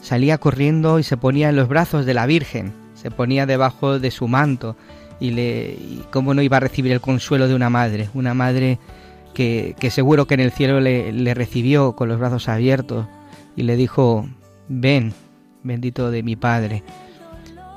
[0.00, 4.12] Salía corriendo y se ponía en los brazos de la Virgen, se ponía debajo de
[4.12, 4.76] su manto
[5.18, 5.76] y, le,
[6.12, 8.78] cómo no iba a recibir el consuelo de una madre, una madre
[9.34, 13.08] que, que seguro que en el cielo le, le recibió con los brazos abiertos
[13.56, 14.28] y le dijo,
[14.68, 15.14] ven,
[15.64, 16.84] bendito de mi Padre,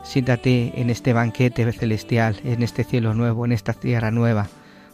[0.03, 4.47] siéntate en este banquete celestial, en este cielo nuevo, en esta tierra nueva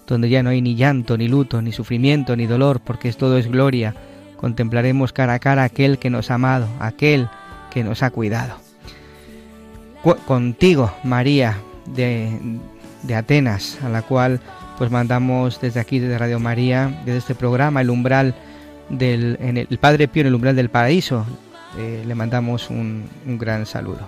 [0.07, 3.47] donde ya no hay ni llanto, ni luto, ni sufrimiento, ni dolor, porque todo es
[3.47, 3.93] gloria.
[4.37, 7.27] Contemplaremos cara a cara aquel que nos ha amado, aquel
[7.69, 8.55] que nos ha cuidado.
[10.25, 12.39] contigo, María, de,
[13.03, 14.39] de Atenas, a la cual
[14.77, 18.35] pues mandamos desde aquí, desde Radio María, desde este programa, el umbral
[18.89, 21.25] del en el, Padre Pío en el umbral del paraíso,
[21.77, 24.07] eh, le mandamos un, un gran saludo.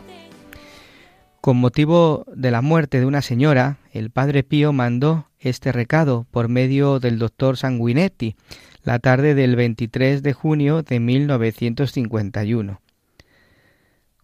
[1.41, 6.47] Con motivo de la muerte de una señora, el Padre Pío mandó este recado por
[6.47, 8.35] medio del doctor Sanguinetti
[8.83, 12.81] la tarde del 23 de junio de 1951.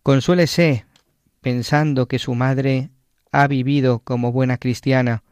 [0.04, 0.86] Consuélese
[1.42, 2.90] pensando que su madre
[3.32, 5.24] ha vivido como buena cristiana,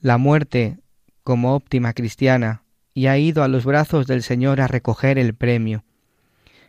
[0.00, 0.78] la muerte
[1.22, 2.62] como óptima cristiana,
[2.94, 5.84] y ha ido a los brazos del Señor a recoger el premio.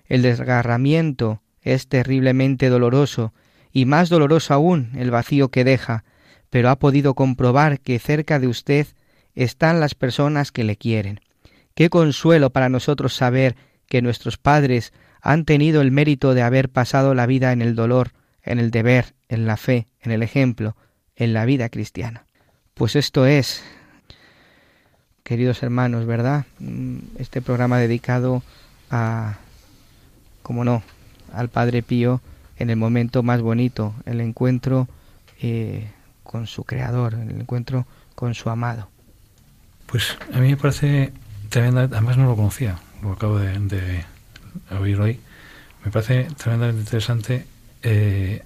[0.05, 3.33] El desgarramiento es terriblemente doloroso,
[3.71, 6.03] y más doloroso aún el vacío que deja,
[6.53, 8.85] pero ha podido comprobar que cerca de usted
[9.33, 11.19] están las personas que le quieren.
[11.73, 13.55] Qué consuelo para nosotros saber
[13.87, 18.11] que nuestros padres han tenido el mérito de haber pasado la vida en el dolor,
[18.43, 20.77] en el deber, en la fe, en el ejemplo,
[21.15, 22.27] en la vida cristiana.
[22.75, 23.63] Pues esto es,
[25.23, 26.45] queridos hermanos, ¿verdad?
[26.59, 28.43] Mm, este programa dedicado
[28.91, 29.39] a,
[30.43, 30.83] como no,
[31.33, 32.21] al Padre Pío
[32.59, 34.87] en el momento más bonito, el encuentro
[35.41, 35.87] eh,
[36.33, 38.89] con su creador, el encuentro con su amado.
[39.85, 41.13] Pues a mí me parece
[41.49, 44.03] tremenda, además no lo conocía, lo acabo de,
[44.81, 45.19] oír hoy,
[45.85, 47.45] me parece tremendamente interesante
[47.83, 48.43] eh,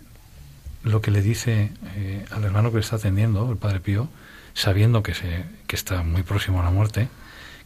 [0.83, 4.09] lo que le dice eh, al hermano que le está atendiendo, el Padre Pío,
[4.53, 7.07] sabiendo que, se, que está muy próximo a la muerte,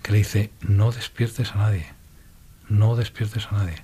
[0.03, 1.87] que le dice, no despiertes a nadie,
[2.69, 3.77] no despiertes a nadie.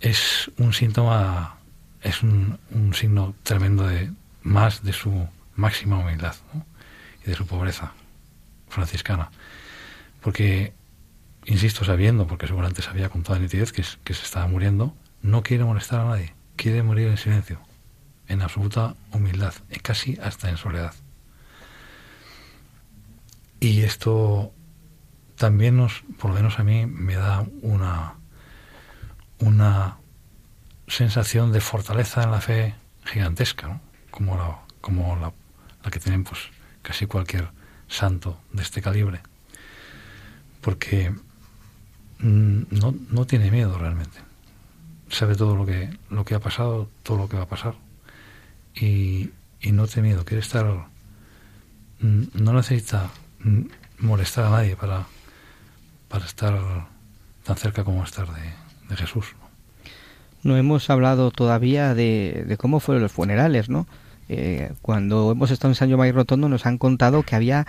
[0.00, 1.58] Es un síntoma,
[2.00, 2.58] es un
[2.94, 4.10] signo tremendo de,
[4.42, 6.36] más de su máxima humildad
[7.24, 7.92] y de su pobreza
[8.68, 9.30] franciscana.
[10.20, 10.72] Porque,
[11.44, 15.64] insisto, sabiendo, porque seguramente sabía con toda nitidez que, que se estaba muriendo, no quiere
[15.64, 17.60] molestar a nadie, quiere morir en silencio,
[18.28, 20.94] en absoluta humildad, casi hasta en soledad.
[23.60, 24.52] Y esto
[25.36, 28.14] también nos, por lo menos a mí, me da una,
[29.38, 29.96] una
[30.86, 32.74] sensación de fortaleza en la fe
[33.04, 33.80] gigantesca.
[34.18, 35.32] Como la, como la,
[35.92, 36.40] que tienen pues
[36.82, 37.50] casi cualquier
[37.86, 39.20] santo de este calibre.
[40.60, 41.14] Porque
[42.18, 44.18] mm, no, no tiene miedo realmente.
[45.08, 47.76] Sabe todo lo que, lo que ha pasado, todo lo que va a pasar.
[48.74, 50.66] Y, y no tiene miedo, quiere estar.
[52.00, 53.62] Mm, no necesita mm,
[54.00, 55.06] molestar a nadie para,
[56.08, 56.88] para estar
[57.44, 58.52] tan cerca como estar de,
[58.88, 59.36] de Jesús.
[60.42, 63.86] No hemos hablado todavía de, de cómo fueron los funerales, ¿no?
[64.28, 67.66] Eh, cuando hemos estado en San Giovanni Rotondo nos han contado que había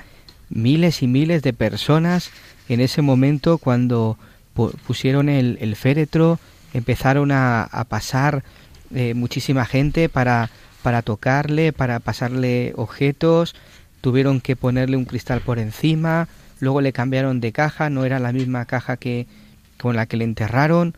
[0.50, 2.32] miles y miles de personas
[2.68, 4.18] en ese momento cuando
[4.86, 6.38] pusieron el, féretro,
[6.74, 8.44] empezaron a, pasar
[8.94, 10.50] eh, muchísima gente para,
[10.84, 13.56] para tocarle, para pasarle objetos,
[14.02, 16.28] tuvieron que ponerle un cristal por encima,
[16.60, 19.28] luego le cambiaron de caja, no era la misma caja que
[19.80, 20.94] con la que le enterraron,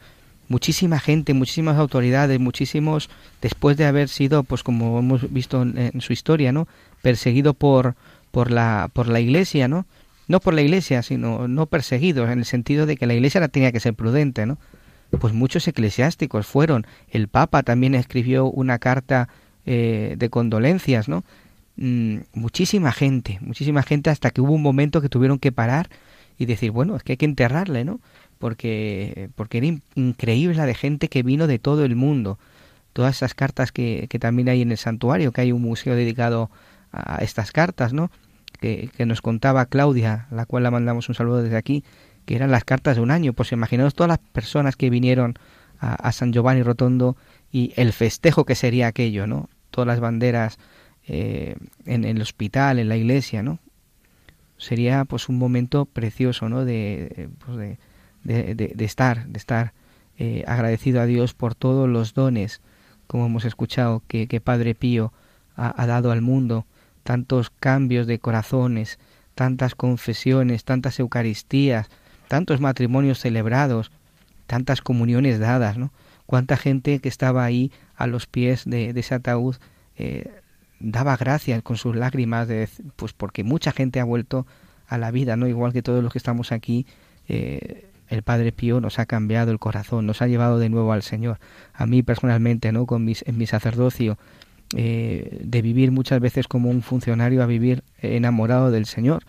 [0.51, 3.09] muchísima gente, muchísimas autoridades, muchísimos,
[3.41, 6.67] después de haber sido, pues como hemos visto en, su historia, ¿no?
[7.01, 7.95] Perseguido por,
[8.31, 9.85] por, la, por la iglesia, ¿no?
[10.27, 13.71] No por la iglesia, sino no perseguidos, en el sentido de que la iglesia tenía
[13.71, 14.57] que ser prudente, ¿no?
[15.19, 16.85] Pues muchos eclesiásticos fueron.
[17.09, 19.29] El Papa también escribió una carta
[19.65, 21.23] eh, de condolencias, ¿no?
[21.77, 25.89] Mm, muchísima gente, muchísima gente, hasta que hubo un momento que tuvieron que parar
[26.37, 28.01] y decir, bueno, es que hay que enterrarle, ¿no?
[28.41, 32.37] Porque, porque era increíble la de gente que vino de todo el mundo.
[32.91, 36.51] Todas esas cartas que, que también hay en el santuario, que hay un museo dedicado
[36.91, 38.11] a estas cartas, ¿no?
[38.59, 41.85] Que, que, nos contaba Claudia, la cual la mandamos un saludo desde aquí,
[42.25, 43.31] que eran las cartas de un año.
[43.31, 45.35] Pues imaginaos todas las personas que vinieron
[45.79, 47.17] a, San Giovanni Rotondo
[47.51, 49.49] y el festejo que sería aquello, ¿no?
[49.71, 50.59] Todas las banderas
[51.07, 53.59] eh, en, el hospital, en la iglesia, ¿no?
[54.57, 56.65] Sería pues un momento precioso, ¿no?
[56.65, 57.77] De, pues de,
[58.23, 59.73] de, estar, de estar
[60.17, 62.61] eh, agradecido a Dios por todos los dones,
[63.07, 65.11] como hemos escuchado, que, Padre Pío
[65.55, 66.65] ha, dado al mundo,
[67.03, 68.99] tantos cambios de corazones,
[69.35, 71.89] tantas confesiones, tantas Eucaristías,
[72.27, 73.91] tantos matrimonios celebrados,
[74.47, 75.91] tantas comuniones dadas, ¿no?
[76.25, 79.57] Cuánta gente que estaba ahí a los pies de, ese ataúd
[79.97, 80.31] eh,
[80.79, 84.47] daba gracias con sus lágrimas, de, pues porque mucha gente ha vuelto
[84.87, 85.47] a la vida, ¿no?
[85.47, 86.85] Igual que todos los que estamos aquí,
[87.27, 91.01] eh, el Padre Pío nos ha cambiado el corazón, nos ha llevado de nuevo al
[91.01, 91.39] Señor.
[91.73, 92.85] A mí personalmente, ¿no?
[92.85, 94.17] Con mis, en mi sacerdocio,
[94.75, 99.23] eh, de vivir muchas veces como un funcionario a vivir enamorado del Señor,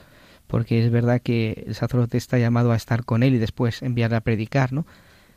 [0.49, 4.15] porque es verdad que el sacerdote está llamado a estar con Él y después enviar
[4.15, 4.85] a predicar, ¿no?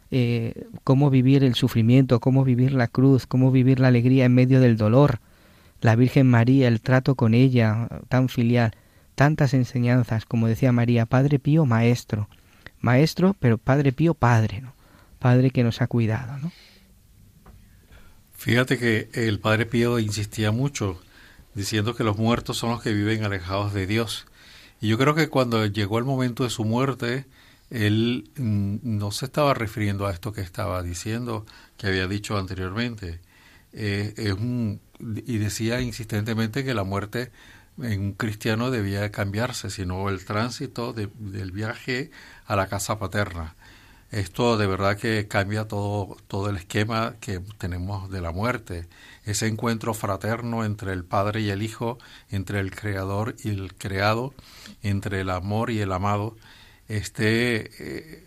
[0.09, 4.59] Eh, cómo vivir el sufrimiento, cómo vivir la cruz, cómo vivir la alegría en medio
[4.59, 5.19] del dolor,
[5.81, 8.71] la Virgen María, el trato con ella tan filial,
[9.13, 12.27] tantas enseñanzas, como decía María, Padre Pío, maestro,
[12.85, 14.73] maestro, pero Padre Pío, padre, ¿no?
[15.19, 16.51] Padre que nos ha cuidado, ¿no?
[18.33, 21.01] Fíjate que el Padre Pío insistía mucho
[21.55, 24.27] diciendo que los muertos son los que viven alejados de Dios.
[24.79, 27.25] Y yo creo que cuando llegó el momento de su muerte,
[27.71, 31.45] él mm, no se estaba refiriendo a esto que estaba diciendo,
[31.77, 33.19] que había dicho anteriormente.
[33.73, 34.13] Eh,
[34.99, 37.31] y decía insistentemente que la muerte
[37.81, 42.11] en un cristiano debía cambiarse, sino el tránsito del viaje
[42.45, 43.55] a la casa paterna.
[44.11, 48.87] Esto de verdad que cambia todo, todo el esquema que tenemos de la muerte.
[49.25, 51.97] Ese encuentro fraterno entre el Padre y el Hijo,
[52.29, 54.33] entre el Creador y el Creado,
[54.83, 56.37] entre el amor y el amado.
[56.87, 58.23] Este, eh,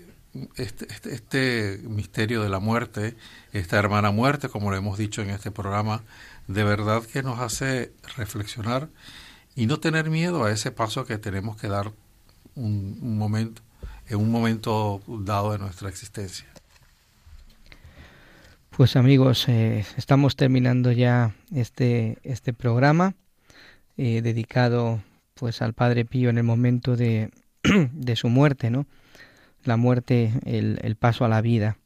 [0.56, 3.16] este, este, este misterio de la muerte,
[3.52, 6.02] esta hermana muerte, como lo hemos dicho en este programa,
[6.48, 8.88] de verdad que nos hace reflexionar
[9.58, 11.90] y no tener miedo a ese paso que tenemos que dar
[12.54, 13.60] un, momento,
[14.06, 16.46] en un momento dado de nuestra existencia.
[18.70, 23.16] Pues amigos, eh, estamos terminando ya este, este programa
[23.96, 25.02] eh, dedicado
[25.34, 27.32] pues al Padre Pío en el momento de,
[27.92, 28.86] de su muerte, ¿no?
[29.64, 31.78] La muerte, el, el, paso a la vida.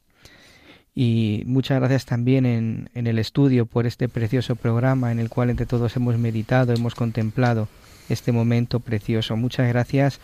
[0.95, 5.49] Y muchas gracias también en, en el estudio por este precioso programa en el cual
[5.49, 7.67] entre todos hemos meditado, hemos contemplado
[8.09, 9.35] este momento precioso.
[9.35, 10.19] Muchas gracias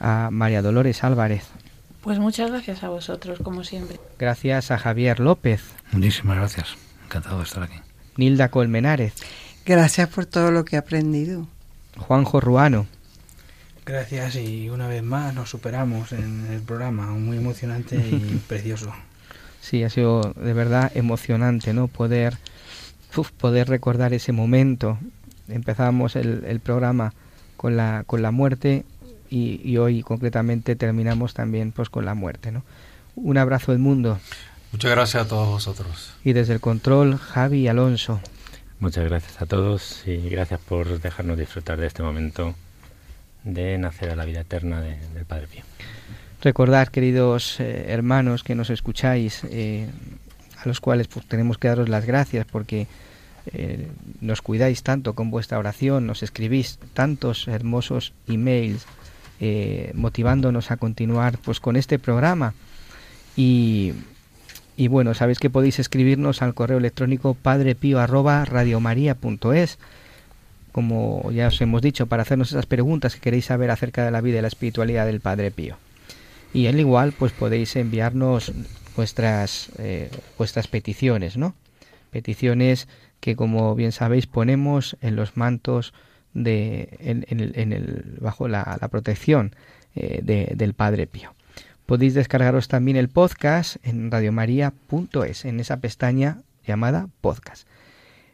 [0.00, 1.44] a María Dolores Álvarez.
[2.00, 3.98] Pues muchas gracias a vosotros, como siempre.
[4.18, 5.62] Gracias a Javier López.
[5.92, 6.76] Muchísimas gracias.
[7.04, 7.76] Encantado de estar aquí.
[8.16, 9.14] Nilda Colmenares.
[9.64, 11.48] Gracias por todo lo que he aprendido.
[11.96, 12.86] Juanjo Ruano.
[13.86, 18.92] Gracias y una vez más nos superamos en el programa, muy emocionante y precioso.
[19.64, 21.88] Sí, ha sido de verdad emocionante, ¿no?
[21.88, 22.36] Poder,
[23.38, 24.98] poder recordar ese momento.
[25.48, 27.14] Empezamos el, el, programa
[27.56, 28.84] con la, con la muerte
[29.30, 32.62] y, y, hoy concretamente terminamos también pues con la muerte, ¿no?
[33.16, 34.20] Un abrazo del mundo.
[34.70, 36.12] Muchas gracias a todos vosotros.
[36.24, 38.20] Y desde el control, Javi Alonso.
[38.80, 42.54] Muchas gracias a todos y gracias por dejarnos disfrutar de este momento
[43.44, 45.62] de nacer a la vida eterna de, del Padre Pío.
[46.44, 49.88] Recordar, queridos eh, hermanos que nos escucháis, eh,
[50.62, 52.86] a los cuales pues, tenemos que daros las gracias porque
[53.54, 53.88] eh,
[54.20, 58.84] nos cuidáis tanto con vuestra oración, nos escribís tantos hermosos emails
[59.94, 62.54] motivándonos a continuar pues con este programa
[63.36, 63.92] y,
[64.76, 69.78] y bueno, sabéis que podéis escribirnos al correo electrónico padrepío@radiomaria.es
[70.72, 74.22] como ya os hemos dicho, para hacernos esas preguntas que queréis saber acerca de la
[74.22, 75.76] vida y la espiritualidad del Padre Pío.
[76.54, 78.52] Y al igual, pues podéis enviarnos
[78.96, 81.54] vuestras, eh, vuestras peticiones, ¿no?
[82.10, 82.88] Peticiones
[83.20, 85.92] que, como bien sabéis, ponemos en los mantos
[86.32, 89.54] de, en, en, el, en el, bajo la, la protección
[89.96, 91.34] eh, de, del Padre Pío.
[91.86, 97.68] Podéis descargaros también el podcast en radiomaria.es, en esa pestaña llamada podcast.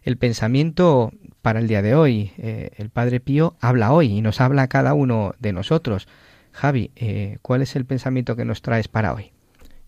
[0.03, 1.13] El pensamiento
[1.43, 4.69] para el día de hoy, eh, el Padre Pío habla hoy y nos habla a
[4.69, 6.07] cada uno de nosotros.
[6.53, 9.33] Javi, eh, ¿cuál es el pensamiento que nos traes para hoy?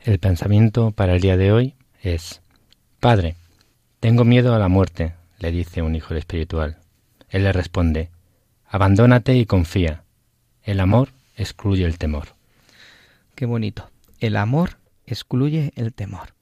[0.00, 2.42] El pensamiento para el día de hoy es,
[3.00, 3.36] Padre,
[4.00, 6.78] tengo miedo a la muerte, le dice un hijo espiritual.
[7.30, 8.10] Él le responde,
[8.66, 10.02] abandónate y confía.
[10.62, 12.28] El amor excluye el temor.
[13.34, 13.90] Qué bonito.
[14.18, 16.34] El amor excluye el temor.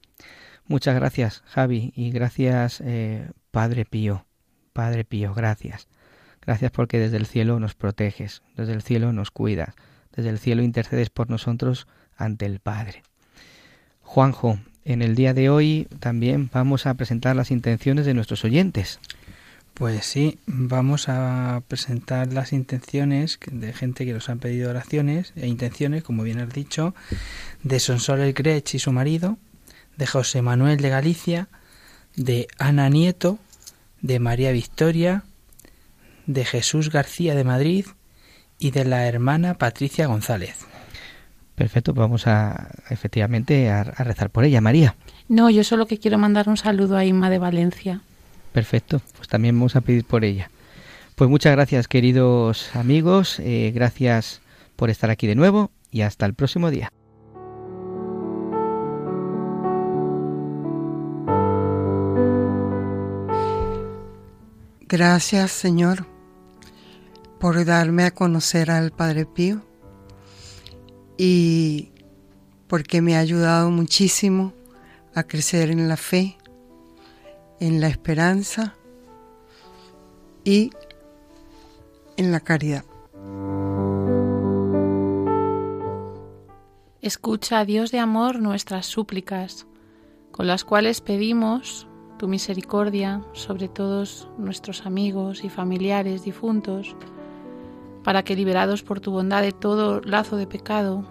[0.67, 4.25] Muchas gracias, Javi, y gracias, eh, Padre Pío.
[4.73, 5.87] Padre Pío, gracias.
[6.41, 9.75] Gracias porque desde el cielo nos proteges, desde el cielo nos cuidas,
[10.15, 11.87] desde el cielo intercedes por nosotros
[12.17, 13.03] ante el Padre.
[14.01, 18.99] Juanjo, en el día de hoy también vamos a presentar las intenciones de nuestros oyentes.
[19.73, 25.47] Pues sí, vamos a presentar las intenciones de gente que nos han pedido oraciones e
[25.47, 26.93] intenciones, como bien has dicho,
[27.63, 29.37] de Sonsoles Grech y su marido,
[29.97, 31.47] de José Manuel de Galicia,
[32.15, 33.39] de Ana Nieto,
[34.01, 35.23] de María Victoria,
[36.25, 37.85] de Jesús García de Madrid
[38.61, 40.65] y de la hermana Patricia González.
[41.55, 44.95] Perfecto, pues vamos a efectivamente a, a rezar por ella, María.
[45.27, 48.01] No, yo solo que quiero mandar un saludo a Inma de Valencia.
[48.53, 50.49] Perfecto, pues también vamos a pedir por ella.
[51.15, 54.41] Pues muchas gracias, queridos amigos, eh, gracias
[54.75, 56.91] por estar aquí de nuevo y hasta el próximo día.
[64.87, 66.05] Gracias, Señor,
[67.41, 69.63] por darme a conocer al Padre Pío
[71.17, 71.91] y
[72.67, 74.53] porque me ha ayudado muchísimo
[75.15, 76.37] a crecer en la fe,
[77.59, 78.75] en la esperanza
[80.43, 80.69] y
[82.15, 82.85] en la caridad.
[87.01, 89.65] Escucha, Dios de amor, nuestras súplicas,
[90.31, 91.87] con las cuales pedimos
[92.19, 96.95] tu misericordia sobre todos nuestros amigos y familiares difuntos,
[98.03, 101.05] para que liberados por tu bondad de todo lazo de pecado,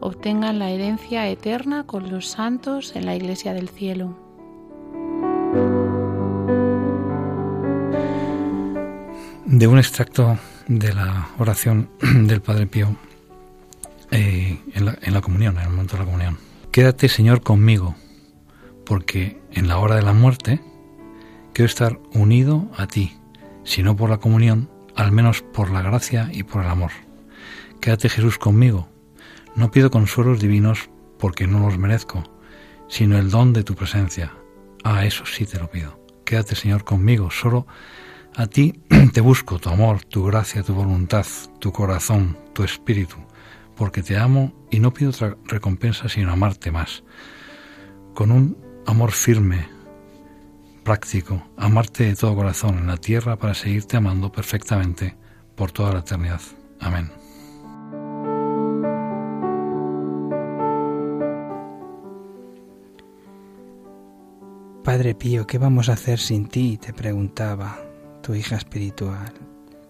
[0.00, 4.16] obtengan la herencia eterna con los santos en la Iglesia del cielo.
[9.44, 12.96] De un extracto de la oración del Padre Pío
[14.10, 16.38] eh, en, la, en la comunión, en el momento de la comunión.
[16.70, 17.94] Quédate, Señor, conmigo
[18.84, 20.60] porque en la hora de la muerte
[21.52, 23.16] quiero estar unido a ti,
[23.64, 26.90] si no por la comunión, al menos por la gracia y por el amor.
[27.80, 28.88] Quédate Jesús conmigo.
[29.56, 32.24] No pido consuelos divinos porque no los merezco,
[32.88, 34.32] sino el don de tu presencia.
[34.84, 36.00] Ah, eso sí te lo pido.
[36.24, 37.66] Quédate Señor conmigo, solo
[38.34, 38.80] a ti
[39.12, 41.26] te busco tu amor, tu gracia, tu voluntad,
[41.58, 43.16] tu corazón, tu espíritu,
[43.76, 47.04] porque te amo y no pido otra recompensa sino amarte más.
[48.14, 49.68] Con un amor firme,
[50.82, 55.16] práctico, amarte de todo corazón en la tierra para seguirte amando perfectamente
[55.54, 56.40] por toda la eternidad.
[56.80, 57.10] Amén.
[64.84, 66.76] Padre Pío, ¿qué vamos a hacer sin ti?
[66.76, 67.78] te preguntaba
[68.20, 69.32] tu hija espiritual.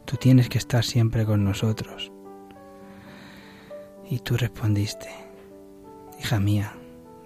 [0.04, 2.12] Tú tienes que estar siempre con nosotros.
[4.10, 5.08] Y tú respondiste,
[6.20, 6.74] hija mía,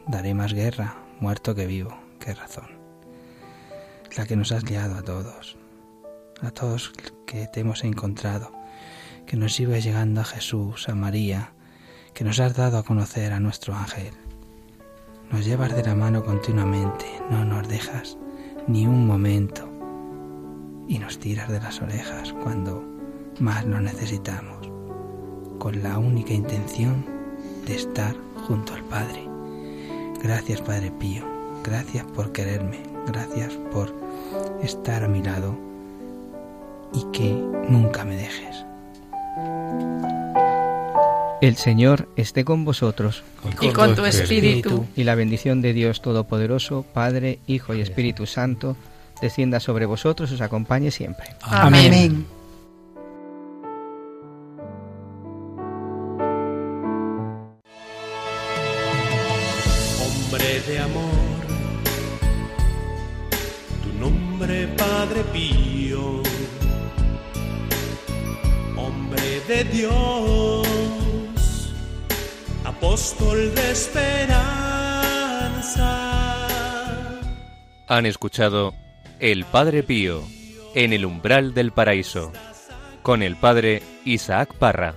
[0.07, 2.76] daré más guerra, muerto que vivo, qué razón.
[4.17, 5.59] La que nos has liado a todos,
[6.41, 6.91] a todos
[7.27, 8.51] que te hemos encontrado,
[9.27, 11.53] que nos ibas llegando a Jesús, a María,
[12.15, 14.15] que nos has dado a conocer a nuestro ángel.
[15.31, 18.17] Nos llevas de la mano continuamente, no nos dejas
[18.67, 19.71] ni un momento
[20.89, 22.83] y nos tiras de las orejas cuando
[23.39, 24.67] más lo necesitamos,
[25.59, 27.05] con la única intención
[27.67, 29.29] de estar junto al Padre.
[30.23, 31.23] Gracias Padre Pío,
[31.63, 34.06] gracias por quererme, gracias por
[34.67, 35.57] estar a mi lado
[36.93, 37.33] y que
[37.69, 38.65] nunca me dejes.
[41.41, 43.23] El Señor esté con vosotros.
[43.61, 44.87] Y con tu espíritu.
[44.97, 48.77] Y la bendición de Dios Todopoderoso, Padre, Hijo y Espíritu Santo,
[49.21, 51.27] descienda sobre vosotros y os acompañe siempre.
[51.43, 51.87] Amén.
[51.87, 52.36] Amén.
[77.97, 78.75] Han escuchado
[79.21, 80.23] El Padre Pío
[80.75, 82.31] en el umbral del paraíso
[83.01, 84.95] con el Padre Isaac Parra.